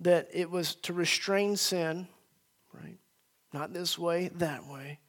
[0.00, 2.06] That it was to restrain sin,
[2.72, 2.98] right?
[3.52, 5.00] Not this way, that way.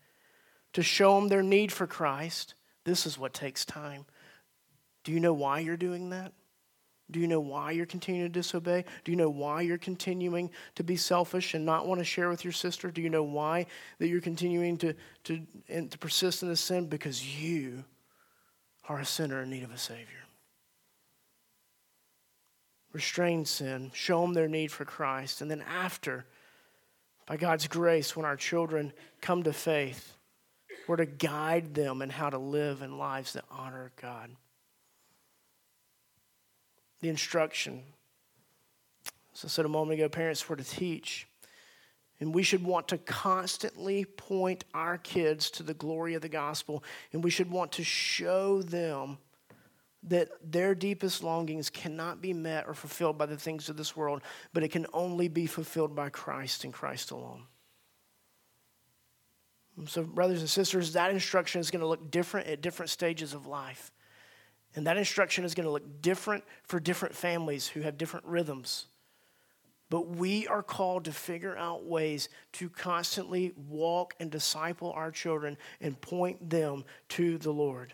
[0.73, 2.55] To show them their need for Christ.
[2.83, 4.05] This is what takes time.
[5.03, 6.33] Do you know why you're doing that?
[7.11, 8.85] Do you know why you're continuing to disobey?
[9.03, 12.45] Do you know why you're continuing to be selfish and not want to share with
[12.45, 12.89] your sister?
[12.89, 13.65] Do you know why
[13.99, 16.87] that you're continuing to, to, to persist in this sin?
[16.87, 17.83] Because you
[18.89, 20.07] are a sinner in need of a Savior.
[22.93, 26.25] Restrain sin, show them their need for Christ, and then after,
[27.25, 28.91] by God's grace, when our children
[29.21, 30.13] come to faith,
[30.87, 34.31] we're to guide them in how to live in lives that honor God.
[36.99, 37.83] The instruction.
[39.33, 41.27] As I said a moment ago, parents were to teach.
[42.21, 46.83] And we should want to constantly point our kids to the glory of the gospel.
[47.11, 49.17] And we should want to show them
[50.03, 54.21] that their deepest longings cannot be met or fulfilled by the things of this world,
[54.53, 57.43] but it can only be fulfilled by Christ and Christ alone.
[59.87, 63.47] So, brothers and sisters, that instruction is going to look different at different stages of
[63.47, 63.91] life.
[64.75, 68.87] And that instruction is going to look different for different families who have different rhythms.
[69.91, 75.57] But we are called to figure out ways to constantly walk and disciple our children
[75.81, 77.93] and point them to the Lord.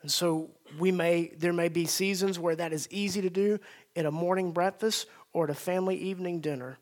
[0.00, 3.58] And so we may there may be seasons where that is easy to do
[3.96, 6.78] at a morning breakfast or at a family evening dinner.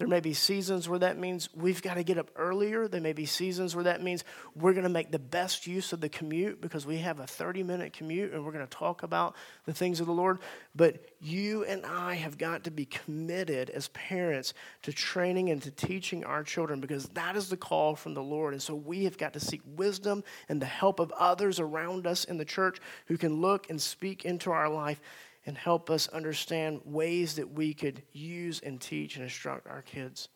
[0.00, 2.88] There may be seasons where that means we've got to get up earlier.
[2.88, 4.24] There may be seasons where that means
[4.56, 7.62] we're going to make the best use of the commute because we have a 30
[7.64, 9.36] minute commute and we're going to talk about
[9.66, 10.38] the things of the Lord.
[10.74, 15.70] But you and I have got to be committed as parents to training and to
[15.70, 18.54] teaching our children because that is the call from the Lord.
[18.54, 22.24] And so we have got to seek wisdom and the help of others around us
[22.24, 24.98] in the church who can look and speak into our life
[25.46, 30.28] and help us understand ways that we could use and teach and instruct our kids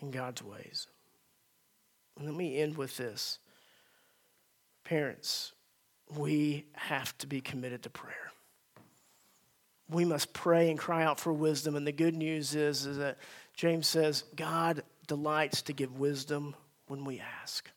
[0.00, 0.86] in God's ways.
[2.16, 3.38] And let me end with this.
[4.84, 5.52] Parents,
[6.16, 8.30] we have to be committed to prayer.
[9.90, 11.76] We must pray and cry out for wisdom.
[11.76, 13.18] And the good news is, is that
[13.54, 16.54] James says God delights to give wisdom
[16.86, 17.70] when we ask.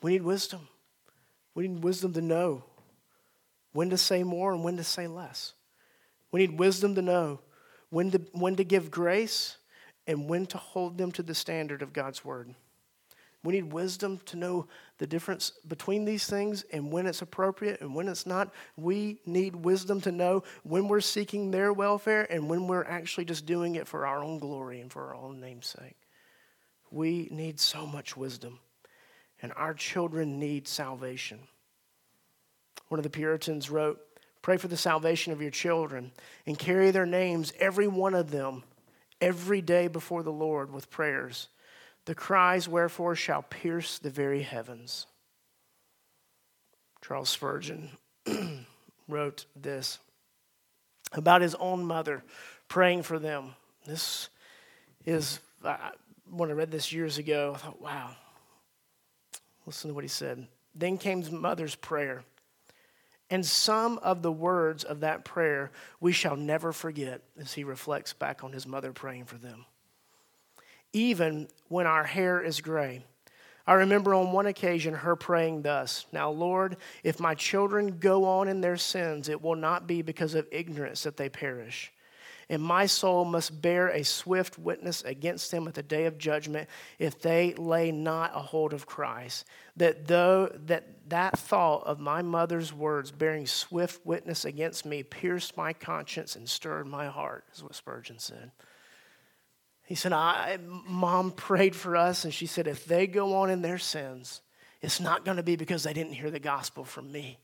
[0.00, 0.68] We need wisdom.
[1.54, 2.64] We need wisdom to know
[3.72, 5.54] when to say more and when to say less.
[6.30, 7.40] We need wisdom to know
[7.90, 9.56] when to, when to give grace
[10.06, 12.54] and when to hold them to the standard of God's word.
[13.44, 17.94] We need wisdom to know the difference between these things and when it's appropriate and
[17.94, 18.52] when it's not.
[18.76, 23.44] We need wisdom to know when we're seeking their welfare and when we're actually just
[23.44, 25.96] doing it for our own glory and for our own name's sake.
[26.92, 28.60] We need so much wisdom,
[29.40, 31.40] and our children need salvation.
[32.92, 33.98] One of the Puritans wrote,
[34.42, 36.12] Pray for the salvation of your children
[36.44, 38.64] and carry their names, every one of them,
[39.18, 41.48] every day before the Lord with prayers.
[42.04, 45.06] The cries, wherefore, shall pierce the very heavens.
[47.00, 47.88] Charles Spurgeon
[49.08, 49.98] wrote this
[51.14, 52.22] about his own mother
[52.68, 53.54] praying for them.
[53.86, 54.28] This
[55.06, 55.40] is,
[56.30, 58.10] when I read this years ago, I thought, wow.
[59.64, 60.46] Listen to what he said.
[60.74, 62.24] Then came mother's prayer
[63.32, 65.70] And some of the words of that prayer
[66.00, 69.64] we shall never forget as he reflects back on his mother praying for them.
[70.92, 73.02] Even when our hair is gray,
[73.66, 78.48] I remember on one occasion her praying thus Now, Lord, if my children go on
[78.48, 81.90] in their sins, it will not be because of ignorance that they perish
[82.52, 86.68] and my soul must bear a swift witness against them at the day of judgment
[86.98, 89.46] if they lay not a hold of Christ.
[89.78, 95.56] That though that that thought of my mother's words bearing swift witness against me pierced
[95.56, 98.50] my conscience and stirred my heart, is what Spurgeon said.
[99.84, 103.62] He said, I, Mom prayed for us, and she said, if they go on in
[103.62, 104.42] their sins,
[104.82, 107.38] it's not going to be because they didn't hear the gospel from me.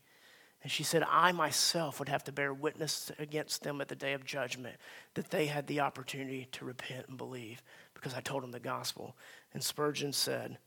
[0.61, 4.13] And she said, I myself would have to bear witness against them at the day
[4.13, 4.75] of judgment
[5.13, 7.61] that they had the opportunity to repent and believe
[7.93, 9.15] because I told them the gospel.
[9.53, 10.57] And Spurgeon said,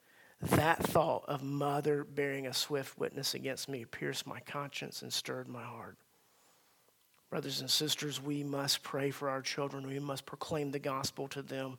[0.40, 5.48] That thought of mother bearing a swift witness against me pierced my conscience and stirred
[5.48, 5.98] my heart.
[7.28, 9.86] Brothers and sisters, we must pray for our children.
[9.86, 11.78] We must proclaim the gospel to them.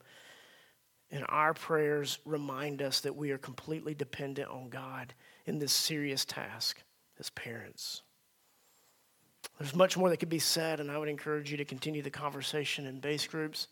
[1.09, 5.13] And our prayers remind us that we are completely dependent on God
[5.45, 6.81] in this serious task
[7.19, 8.01] as parents.
[9.59, 12.09] There's much more that could be said, and I would encourage you to continue the
[12.09, 13.67] conversation in base groups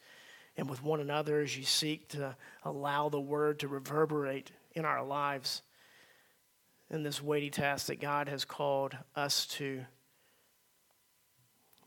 [0.58, 5.04] and with one another as you seek to allow the word to reverberate in our
[5.04, 5.62] lives
[6.89, 9.82] in this weighty task that God has called us to.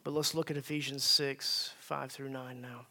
[0.03, 2.87] But let's look at Ephesians 6 5 through 9 now.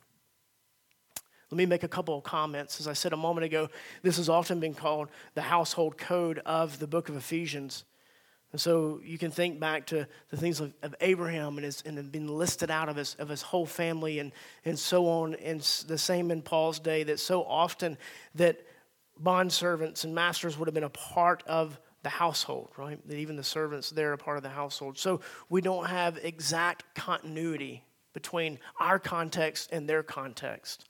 [1.51, 2.80] Let me make a couple of comments.
[2.80, 3.70] As I said a moment ago,
[4.01, 7.84] this has often been called the household code of the book of Ephesians.
[8.53, 12.11] And so you can think back to the things of, of Abraham and, his, and
[12.11, 14.31] being listed out of his, of his whole family and,
[14.63, 15.33] and so on.
[15.35, 17.97] And the same in Paul's day that so often
[18.35, 18.61] that
[19.17, 22.99] bond servants and masters would have been a part of the household, right?
[23.07, 24.99] That even the servants there are a part of the household.
[24.99, 27.83] So we don't have exact continuity
[28.13, 30.85] between our context and their context.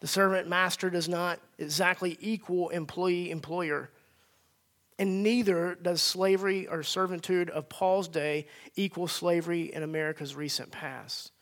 [0.00, 3.90] The servant master does not exactly equal employee employer
[5.00, 8.46] and neither does slavery or servitude of Paul's day
[8.76, 11.32] equal slavery in America's recent past.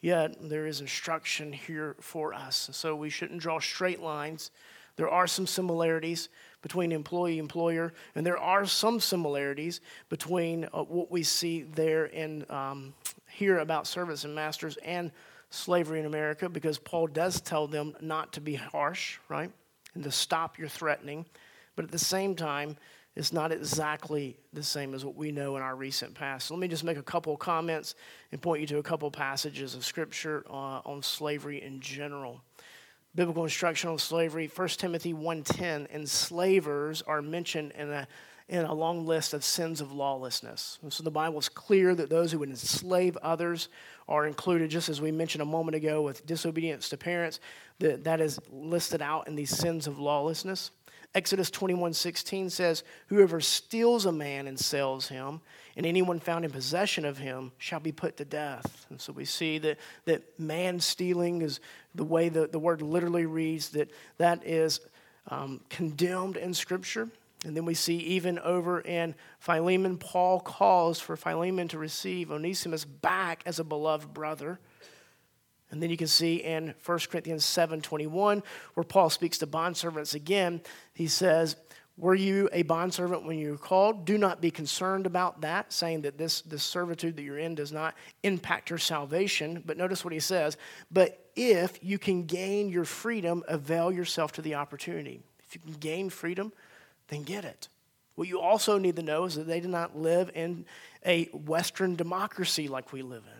[0.00, 2.70] Yet there is instruction here for us.
[2.72, 4.52] So we shouldn't draw straight lines.
[4.94, 6.28] There are some similarities
[6.62, 12.46] between employee employer, and there are some similarities between uh, what we see there in
[12.48, 12.94] um,
[13.28, 15.10] here about servants and masters and
[15.50, 19.50] slavery in America, because Paul does tell them not to be harsh, right,
[19.94, 21.26] and to stop your threatening.
[21.74, 22.76] But at the same time,
[23.16, 26.46] it's not exactly the same as what we know in our recent past.
[26.46, 27.94] So let me just make a couple of comments
[28.30, 32.40] and point you to a couple of passages of Scripture uh, on slavery in general.
[33.16, 38.06] Biblical instruction on slavery, 1 Timothy 1.10, enslavers are mentioned in a,
[38.48, 40.78] in a long list of sins of lawlessness.
[40.80, 43.68] And so the Bible is clear that those who would enslave others
[44.08, 47.40] are included, just as we mentioned a moment ago with disobedience to parents,
[47.80, 50.70] that, that is listed out in these sins of lawlessness.
[51.14, 55.40] Exodus 21 16 says, Whoever steals a man and sells him,
[55.76, 58.86] and anyone found in possession of him shall be put to death.
[58.90, 61.60] And so we see that, that man stealing is
[61.94, 64.80] the way the, the word literally reads, that that is
[65.28, 67.08] um, condemned in Scripture.
[67.44, 72.84] And then we see even over in Philemon, Paul calls for Philemon to receive Onesimus
[72.84, 74.60] back as a beloved brother.
[75.70, 78.42] And then you can see in 1 Corinthians 7:21
[78.74, 80.60] where Paul speaks to bondservants again,
[80.94, 81.56] he says,
[82.00, 84.06] were you a bondservant when you were called?
[84.06, 87.72] Do not be concerned about that, saying that this, this servitude that you're in does
[87.72, 89.62] not impact your salvation.
[89.66, 90.56] But notice what he says.
[90.90, 95.20] But if you can gain your freedom, avail yourself to the opportunity.
[95.46, 96.54] If you can gain freedom,
[97.08, 97.68] then get it.
[98.14, 100.64] What you also need to know is that they did not live in
[101.04, 103.39] a Western democracy like we live in.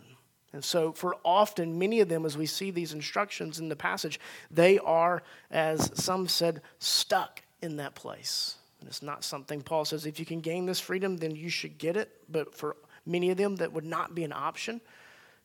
[0.53, 4.19] And so, for often, many of them, as we see these instructions in the passage,
[4.51, 8.57] they are, as some said, stuck in that place.
[8.81, 11.79] And it's not something Paul says, if you can gain this freedom, then you should
[11.79, 12.11] get it.
[12.29, 12.77] But for
[13.07, 14.81] many of them, that would not be an option.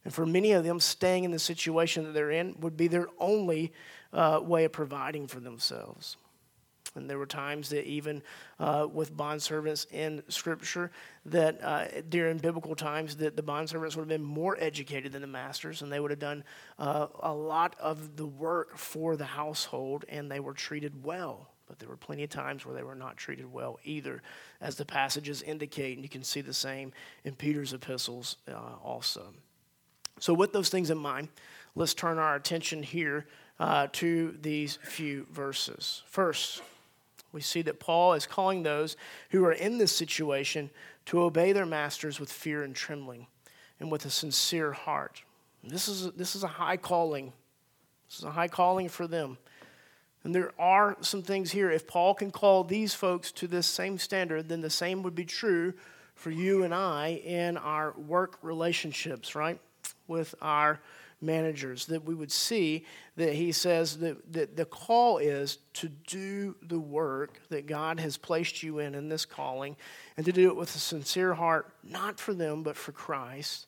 [0.05, 3.07] And for many of them, staying in the situation that they're in would be their
[3.19, 3.73] only
[4.13, 6.17] uh, way of providing for themselves.
[6.95, 8.23] And there were times that even
[8.59, 10.91] uh, with bond servants in Scripture,
[11.25, 15.21] that uh, during biblical times, that the bond servants would have been more educated than
[15.21, 16.43] the masters, and they would have done
[16.79, 21.49] uh, a lot of the work for the household, and they were treated well.
[21.67, 24.21] But there were plenty of times where they were not treated well either,
[24.61, 26.93] as the passages indicate, and you can see the same
[27.23, 29.33] in Peter's epistles uh, also.
[30.19, 31.29] So, with those things in mind,
[31.75, 33.25] let's turn our attention here
[33.59, 36.03] uh, to these few verses.
[36.05, 36.61] First,
[37.35, 38.95] We see that Paul is calling those
[39.31, 40.69] who are in this situation
[41.07, 43.27] to obey their masters with fear and trembling
[43.77, 45.21] and with a sincere heart.
[45.61, 47.33] This is, this is a high calling.
[48.07, 49.37] This is a high calling for them.
[50.23, 51.69] And there are some things here.
[51.69, 55.25] If Paul can call these folks to this same standard, then the same would be
[55.25, 55.73] true
[56.13, 59.59] for you and I in our work relationships, right?
[60.07, 60.79] With our
[61.21, 61.85] managers.
[61.87, 62.85] That we would see
[63.15, 68.17] that he says that, that the call is to do the work that God has
[68.17, 69.75] placed you in in this calling
[70.17, 73.67] and to do it with a sincere heart, not for them, but for Christ.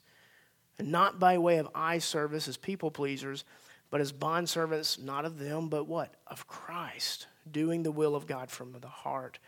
[0.79, 3.43] And not by way of eye service as people pleasers,
[3.89, 6.13] but as bondservants, not of them, but what?
[6.27, 9.39] Of Christ, doing the will of God from the heart.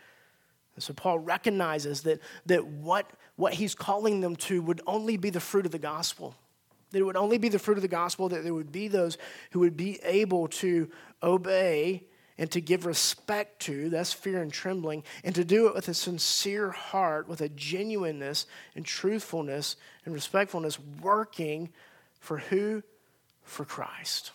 [0.74, 5.30] And so Paul recognizes that, that what, what he's calling them to would only be
[5.30, 6.34] the fruit of the gospel.
[6.90, 9.18] That it would only be the fruit of the gospel, that there would be those
[9.52, 10.90] who would be able to
[11.22, 12.04] obey
[12.40, 15.94] and to give respect to, that's fear and trembling, and to do it with a
[15.94, 19.76] sincere heart, with a genuineness and truthfulness
[20.06, 21.68] and respectfulness, working
[22.18, 22.82] for who?
[23.42, 24.32] For Christ.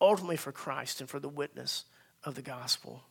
[0.00, 1.84] Ultimately for Christ and for the witness
[2.22, 3.02] of the gospel.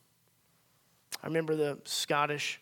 [1.21, 2.61] I remember the Scottish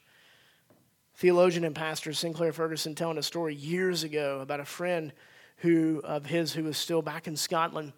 [1.16, 5.14] theologian and pastor Sinclair Ferguson telling a story years ago about a friend
[5.62, 7.94] who of his who was still back in Scotland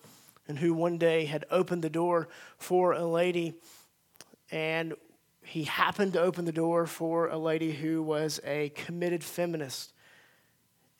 [0.47, 3.53] and who one day had opened the door for a lady.
[4.51, 4.93] And
[5.43, 9.93] he happened to open the door for a lady who was a committed feminist.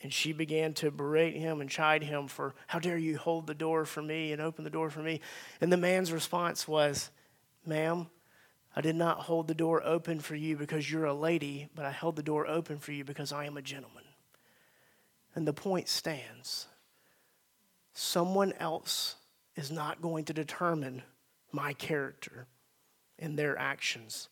[0.01, 3.53] And she began to berate him and chide him for how dare you hold the
[3.53, 5.22] door for me and open the door for me?
[5.61, 7.09] And the man's response was
[7.66, 8.07] ma'am
[8.76, 11.91] I did not hold the door open for you because you're a lady, but I
[11.91, 14.03] held the door open for you because I am a gentleman.
[15.36, 16.68] And the point stands
[17.94, 19.16] someone else
[19.56, 21.04] is not going to determine
[21.52, 22.48] my character
[23.20, 24.30] and their actions.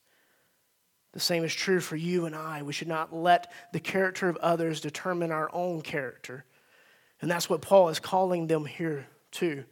[1.14, 2.64] The same is true for you and I.
[2.64, 6.46] We should not let the character of others determine our own character.
[7.22, 9.64] And that's what Paul is calling them here to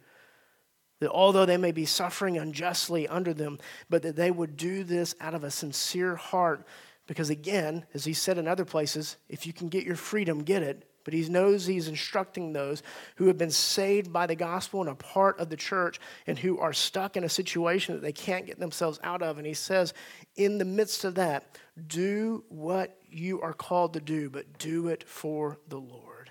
[1.00, 3.58] that although they may be suffering unjustly under them,
[3.88, 6.66] but that they would do this out of a sincere heart.
[7.06, 10.62] Because again, as he said in other places, if you can get your freedom, get
[10.62, 10.86] it.
[11.04, 12.82] But he knows he's instructing those
[13.16, 16.58] who have been saved by the gospel and a part of the church and who
[16.58, 19.38] are stuck in a situation that they can't get themselves out of.
[19.38, 19.94] And he says,
[20.36, 25.08] in the midst of that, do what you are called to do, but do it
[25.08, 26.30] for the Lord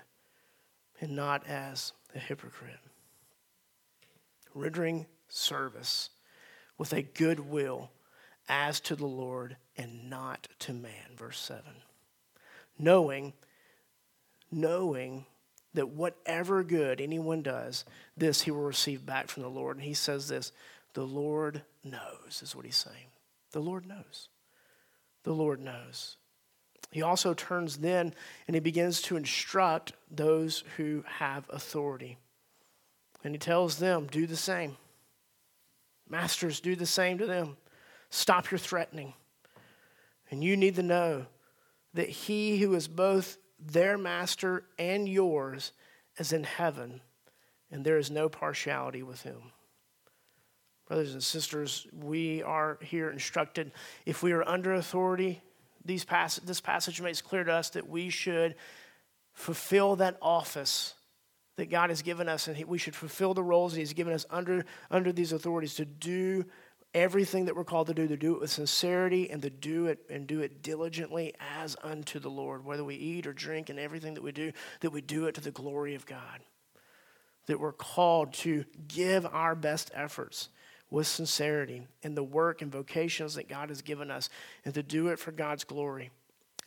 [1.00, 2.78] and not as a hypocrite
[4.54, 6.10] rendering service
[6.78, 7.90] with a good will
[8.48, 11.16] as to the Lord and not to man.
[11.16, 11.64] Verse 7.
[12.78, 13.32] Knowing,
[14.50, 15.26] knowing
[15.74, 17.84] that whatever good anyone does,
[18.16, 19.76] this he will receive back from the Lord.
[19.76, 20.52] And he says this
[20.94, 23.06] the Lord knows, is what he's saying.
[23.52, 24.28] The Lord knows.
[25.22, 26.16] The Lord knows.
[26.90, 28.14] He also turns then
[28.48, 32.18] and he begins to instruct those who have authority.
[33.22, 34.76] And he tells them, do the same.
[36.08, 37.56] Masters, do the same to them.
[38.08, 39.14] Stop your threatening.
[40.30, 41.26] And you need to know
[41.94, 45.72] that he who is both their master and yours
[46.18, 47.00] is in heaven,
[47.70, 49.52] and there is no partiality with him.
[50.88, 53.70] Brothers and sisters, we are here instructed
[54.06, 55.40] if we are under authority,
[55.84, 58.56] these pass- this passage makes clear to us that we should
[59.32, 60.94] fulfill that office
[61.56, 64.14] that God has given us, and he, we should fulfill the roles that He's given
[64.14, 66.44] us under, under these authorities to do
[66.94, 70.00] everything that we're called to do, to do it with sincerity and to do it
[70.10, 72.64] and do it diligently as unto the Lord.
[72.64, 75.40] Whether we eat or drink and everything that we do, that we do it to
[75.40, 76.40] the glory of God.
[77.46, 80.48] That we're called to give our best efforts
[80.90, 84.28] with sincerity in the work and vocations that God has given us
[84.64, 86.10] and to do it for God's glory.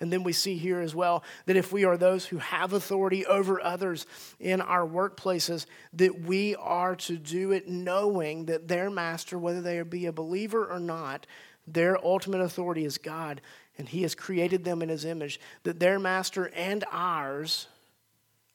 [0.04, 3.26] And then we see here as well that if we are those who have authority
[3.26, 4.06] over others
[4.38, 9.82] in our workplaces, that we are to do it knowing that their master, whether they
[9.84, 11.26] be a believer or not,
[11.66, 13.39] their ultimate authority is God,
[13.78, 17.68] and He has created them in His image, that their master and ours,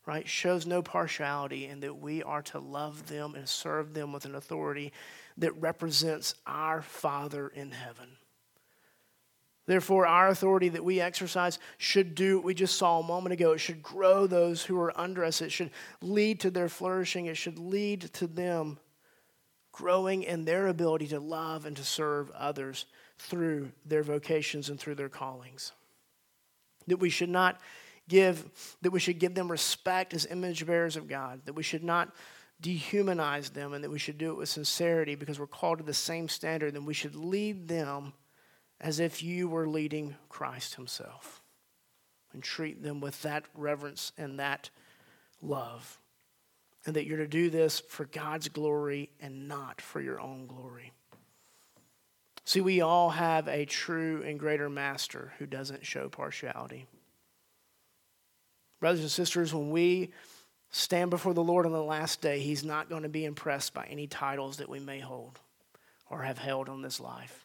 [0.05, 4.27] right, shows no partiality, and that we are to love them and serve them with
[4.27, 4.93] an authority
[5.39, 8.18] that represents our Father in heaven.
[9.69, 13.53] Therefore, our authority that we exercise should do what we just saw a moment ago.
[13.53, 15.43] It should grow those who are under us.
[15.43, 17.27] It should lead to their flourishing.
[17.27, 18.79] It should lead to them
[19.71, 22.87] growing in their ability to love and to serve others
[23.19, 25.73] through their vocations and through their callings.
[26.87, 27.61] That we should not
[28.09, 28.49] give,
[28.81, 32.15] that we should give them respect as image bearers of God, that we should not
[32.63, 35.93] dehumanize them, and that we should do it with sincerity because we're called to the
[35.93, 38.15] same standard, and we should lead them
[38.81, 41.43] as if you were leading Christ Himself
[42.33, 44.71] and treat them with that reverence and that
[45.43, 45.99] love.
[46.87, 50.93] And that you're to do this for God's glory and not for your own glory.
[52.45, 56.87] See, we all have a true and greater master who doesn't show partiality.
[58.81, 60.13] Brothers and sisters, when we
[60.71, 63.85] stand before the Lord on the last day, He's not going to be impressed by
[63.87, 65.41] any titles that we may hold
[66.09, 67.45] or have held on this life.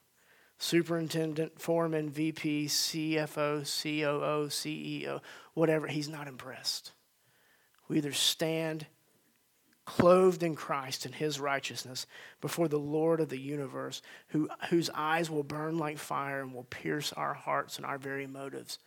[0.63, 5.19] Superintendent, foreman, VP, CFO, COO, CEO,
[5.53, 6.93] whatever, He's not impressed.
[7.89, 8.85] We either stand
[9.83, 12.07] clothed in Christ and his righteousness
[12.39, 16.63] before the Lord of the universe, who, whose eyes will burn like fire and will
[16.63, 18.79] pierce our hearts and our very motives.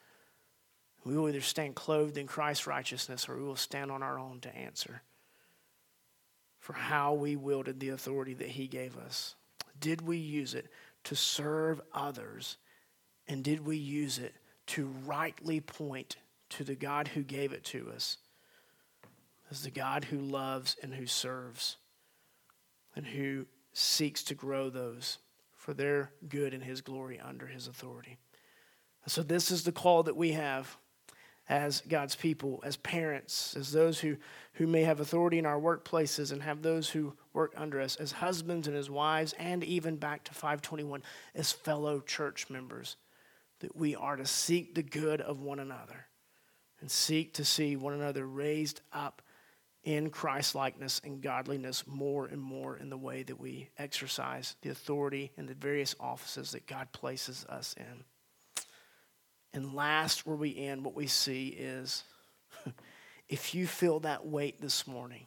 [1.05, 4.41] We will either stand clothed in Christ's righteousness or we will stand on our own
[4.41, 5.03] to answer
[6.59, 9.35] for how we wielded the authority that he gave us.
[9.79, 10.69] Did we use it
[11.07, 12.57] to serve others?
[13.27, 14.35] And did we use it
[14.69, 16.17] to rightly point
[16.51, 18.19] to the God who gave it to us?
[19.51, 21.77] as the God who loves and who serves
[22.95, 25.19] and who seeks to grow those
[25.55, 28.17] for their good and his glory under his authority.
[29.05, 30.77] And so, this is the call that we have
[31.49, 34.17] as God's people, as parents, as those who,
[34.55, 38.13] who may have authority in our workplaces and have those who work under us, as
[38.13, 41.03] husbands and as wives, and even back to 521,
[41.35, 42.97] as fellow church members,
[43.61, 46.07] that we are to seek the good of one another
[46.81, 49.23] and seek to see one another raised up
[49.85, 54.71] in Christ likeness and godliness more and more in the way that we exercise the
[54.71, 58.05] authority and the various offices that God places us in.
[59.57, 62.05] And last, where we end, what we see is
[63.29, 65.27] if you feel that weight this morning,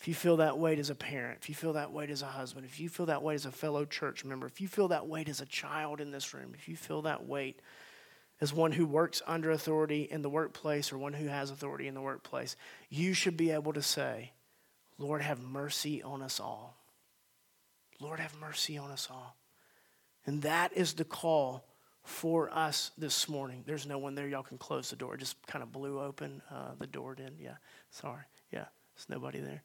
[0.00, 2.26] if you feel that weight as a parent, if you feel that weight as a
[2.26, 5.06] husband, if you feel that weight as a fellow church member, if you feel that
[5.06, 7.60] weight as a child in this room, if you feel that weight
[8.40, 11.94] as one who works under authority in the workplace or one who has authority in
[11.94, 12.56] the workplace,
[12.88, 14.32] you should be able to say,
[14.96, 16.78] Lord, have mercy on us all.
[18.00, 19.36] Lord, have mercy on us all.
[20.24, 21.66] And that is the call
[22.02, 23.62] for us this morning.
[23.66, 24.28] There's no one there.
[24.28, 25.14] Y'all can close the door.
[25.14, 26.42] It just kind of blew open.
[26.50, 27.34] Uh, the door did.
[27.40, 27.56] Yeah.
[27.90, 28.22] Sorry.
[28.50, 28.64] Yeah.
[28.94, 29.62] There's nobody there.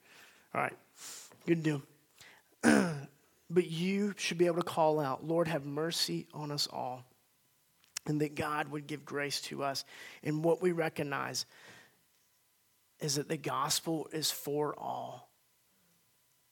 [0.54, 0.78] All right.
[1.46, 1.82] Good deal.
[2.62, 7.04] but you should be able to call out, Lord, have mercy on us all
[8.06, 9.84] and that God would give grace to us.
[10.24, 11.46] And what we recognize
[13.00, 15.30] is that the gospel is for all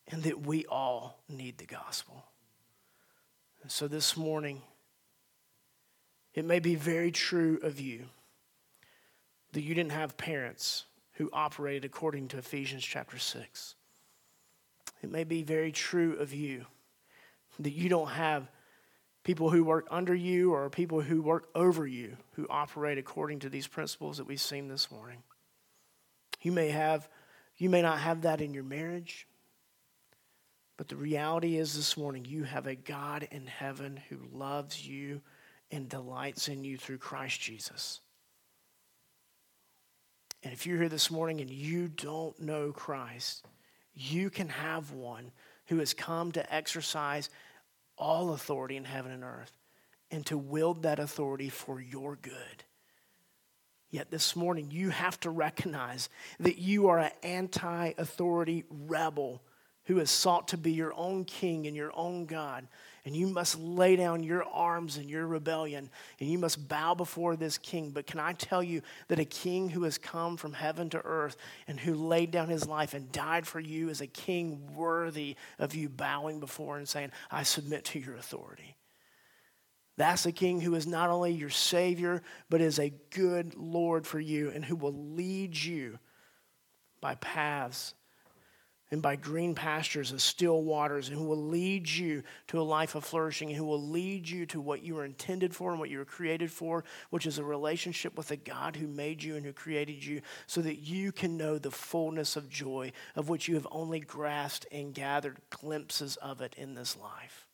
[0.08, 2.26] and that we all need the gospel.
[3.64, 4.62] And so this morning,
[6.36, 8.06] it may be very true of you
[9.54, 10.84] that you didn't have parents
[11.14, 13.76] who operated according to Ephesians chapter 6.
[15.02, 16.66] It may be very true of you
[17.60, 18.50] that you don't have
[19.24, 23.50] people who work under you or people who work over you who operate according to
[23.50, 25.24] these principles that we've seen this morning.
[26.42, 27.08] You may have
[27.58, 29.26] you may not have that in your marriage,
[30.76, 35.22] but the reality is this morning you have a God in heaven who loves you
[35.72, 38.02] and delights in you through Christ Jesus.
[40.44, 43.46] And if you're here this morning and you don't know Christ,
[43.94, 45.32] you can have one
[45.68, 47.30] who has come to exercise
[47.98, 49.52] all authority in heaven and earth
[50.12, 52.64] and to wield that authority for your good.
[53.90, 56.10] Yet this morning, you have to recognize
[56.40, 59.42] that you are an anti authority rebel
[59.86, 62.68] who has sought to be your own king and your own God
[63.06, 67.36] and you must lay down your arms in your rebellion and you must bow before
[67.36, 67.92] this king.
[67.92, 71.38] But can I tell you that a king who has come from heaven to earth
[71.68, 75.76] and who laid down his life and died for you is a king worthy of
[75.76, 78.76] you bowing before and saying, I submit to your authority?
[79.98, 84.20] That's a king who is not only your Savior, but is a good Lord for
[84.20, 86.00] you and who will lead you
[87.02, 87.94] by paths
[88.92, 92.94] and by green pastures and still waters, and who will lead you to a life
[92.96, 95.90] of flourishing, and who will lead you to what you were intended for and what
[95.90, 99.46] you were created for, which is a relationship with the God who made you and
[99.46, 103.56] who created you, so that you can know the fullness of joy of which you
[103.56, 107.48] have only grasped and gathered glimpses of it in this life.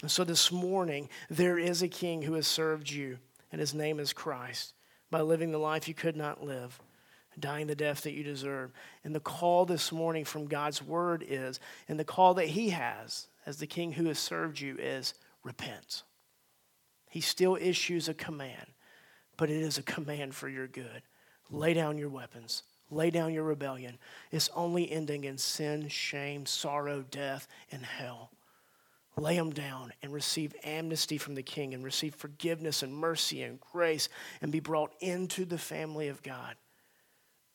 [0.00, 3.18] And so this morning, there is a king who has served you,
[3.52, 4.72] and his name is Christ,
[5.10, 6.80] by living the life you could not live
[7.38, 8.72] dying the death that you deserve.
[9.02, 13.26] And the call this morning from God's word is, and the call that he has
[13.46, 16.02] as the king who has served you is repent.
[17.10, 18.66] He still issues a command,
[19.36, 21.02] but it is a command for your good.
[21.50, 22.62] Lay down your weapons.
[22.90, 23.98] Lay down your rebellion.
[24.30, 28.30] It's only ending in sin, shame, sorrow, death, and hell.
[29.16, 33.60] lay them down and receive amnesty from the king and receive forgiveness and mercy and
[33.60, 34.08] grace
[34.42, 36.56] and be brought into the family of God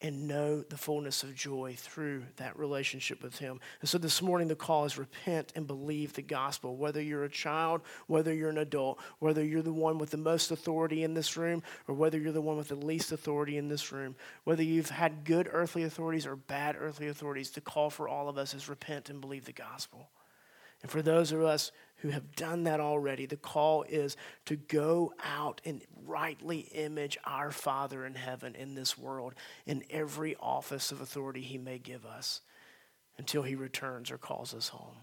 [0.01, 3.59] and know the fullness of joy through that relationship with Him.
[3.81, 6.77] And so this morning, the call is repent and believe the gospel.
[6.77, 10.51] Whether you're a child, whether you're an adult, whether you're the one with the most
[10.51, 13.91] authority in this room, or whether you're the one with the least authority in this
[13.91, 18.29] room, whether you've had good earthly authorities or bad earthly authorities, the call for all
[18.29, 20.09] of us is repent and believe the gospel.
[20.81, 25.13] And for those of us who have done that already, the call is to go
[25.23, 29.35] out and rightly image our Father in heaven in this world
[29.65, 32.41] in every office of authority He may give us
[33.17, 34.95] until He returns or calls us home.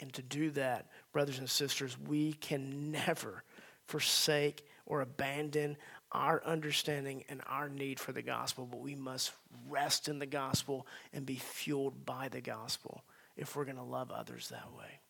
[0.00, 3.42] And to do that, brothers and sisters, we can never
[3.86, 5.76] forsake or abandon
[6.12, 9.32] our understanding and our need for the gospel, but we must
[9.68, 13.02] rest in the gospel and be fueled by the gospel
[13.36, 15.00] if we're going to love others that way.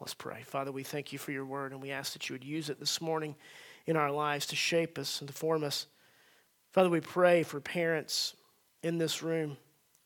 [0.00, 0.42] Let's pray.
[0.42, 2.80] Father, we thank you for your word, and we ask that you would use it
[2.80, 3.36] this morning
[3.86, 5.86] in our lives to shape us and to form us.
[6.72, 8.34] Father, we pray for parents
[8.82, 9.56] in this room.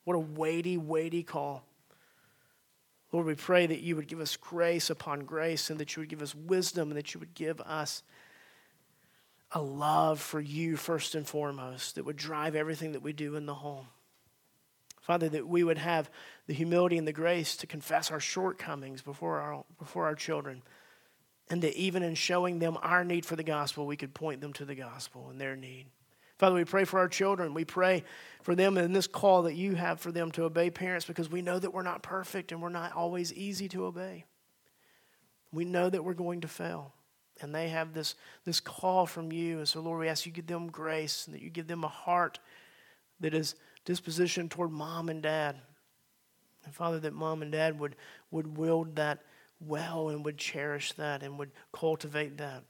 [0.05, 1.64] What a weighty, weighty call.
[3.11, 6.11] Lord, we pray that you would give us grace upon grace and that you would
[6.11, 8.03] give us wisdom and that you would give us
[9.53, 13.47] a love for you first and foremost that would drive everything that we do in
[13.47, 13.86] the home.
[15.09, 16.11] Father, that we would have
[16.48, 20.61] the humility and the grace to confess our shortcomings before our, before our children.
[21.48, 24.52] And that even in showing them our need for the gospel, we could point them
[24.52, 25.86] to the gospel and their need.
[26.36, 27.54] Father, we pray for our children.
[27.54, 28.04] We pray
[28.42, 31.40] for them in this call that you have for them to obey parents because we
[31.40, 34.26] know that we're not perfect and we're not always easy to obey.
[35.54, 36.92] We know that we're going to fail.
[37.40, 39.56] And they have this, this call from you.
[39.56, 41.88] And so, Lord, we ask you give them grace and that you give them a
[41.88, 42.40] heart
[43.20, 43.54] that is
[43.89, 45.57] disposition toward mom and dad.
[46.66, 47.97] And Father, that mom and dad would,
[48.30, 49.22] would wield that
[49.61, 52.64] well and would cherish that and would cultivate that.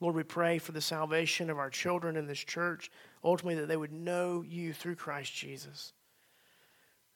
[0.00, 2.90] Lord, we pray for the salvation of our children in this church,
[3.22, 5.92] ultimately, that they would know you through Christ Jesus.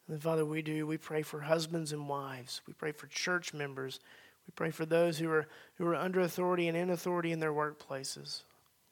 [0.07, 0.87] And Father, we do.
[0.87, 2.61] We pray for husbands and wives.
[2.67, 4.01] We pray for church members.
[4.47, 7.55] We pray for those who are, who are under authority and in authority in their
[7.55, 8.43] workplaces.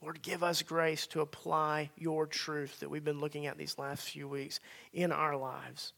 [0.02, 4.08] Lord, give us grace to apply your truth that we've been looking at these last
[4.08, 4.58] few weeks
[4.92, 5.92] in our lives.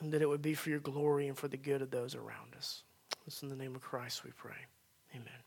[0.00, 2.54] And that it would be for your glory and for the good of those around
[2.56, 2.82] us.
[3.26, 4.66] It's in the name of Christ we pray.
[5.14, 5.39] Amen.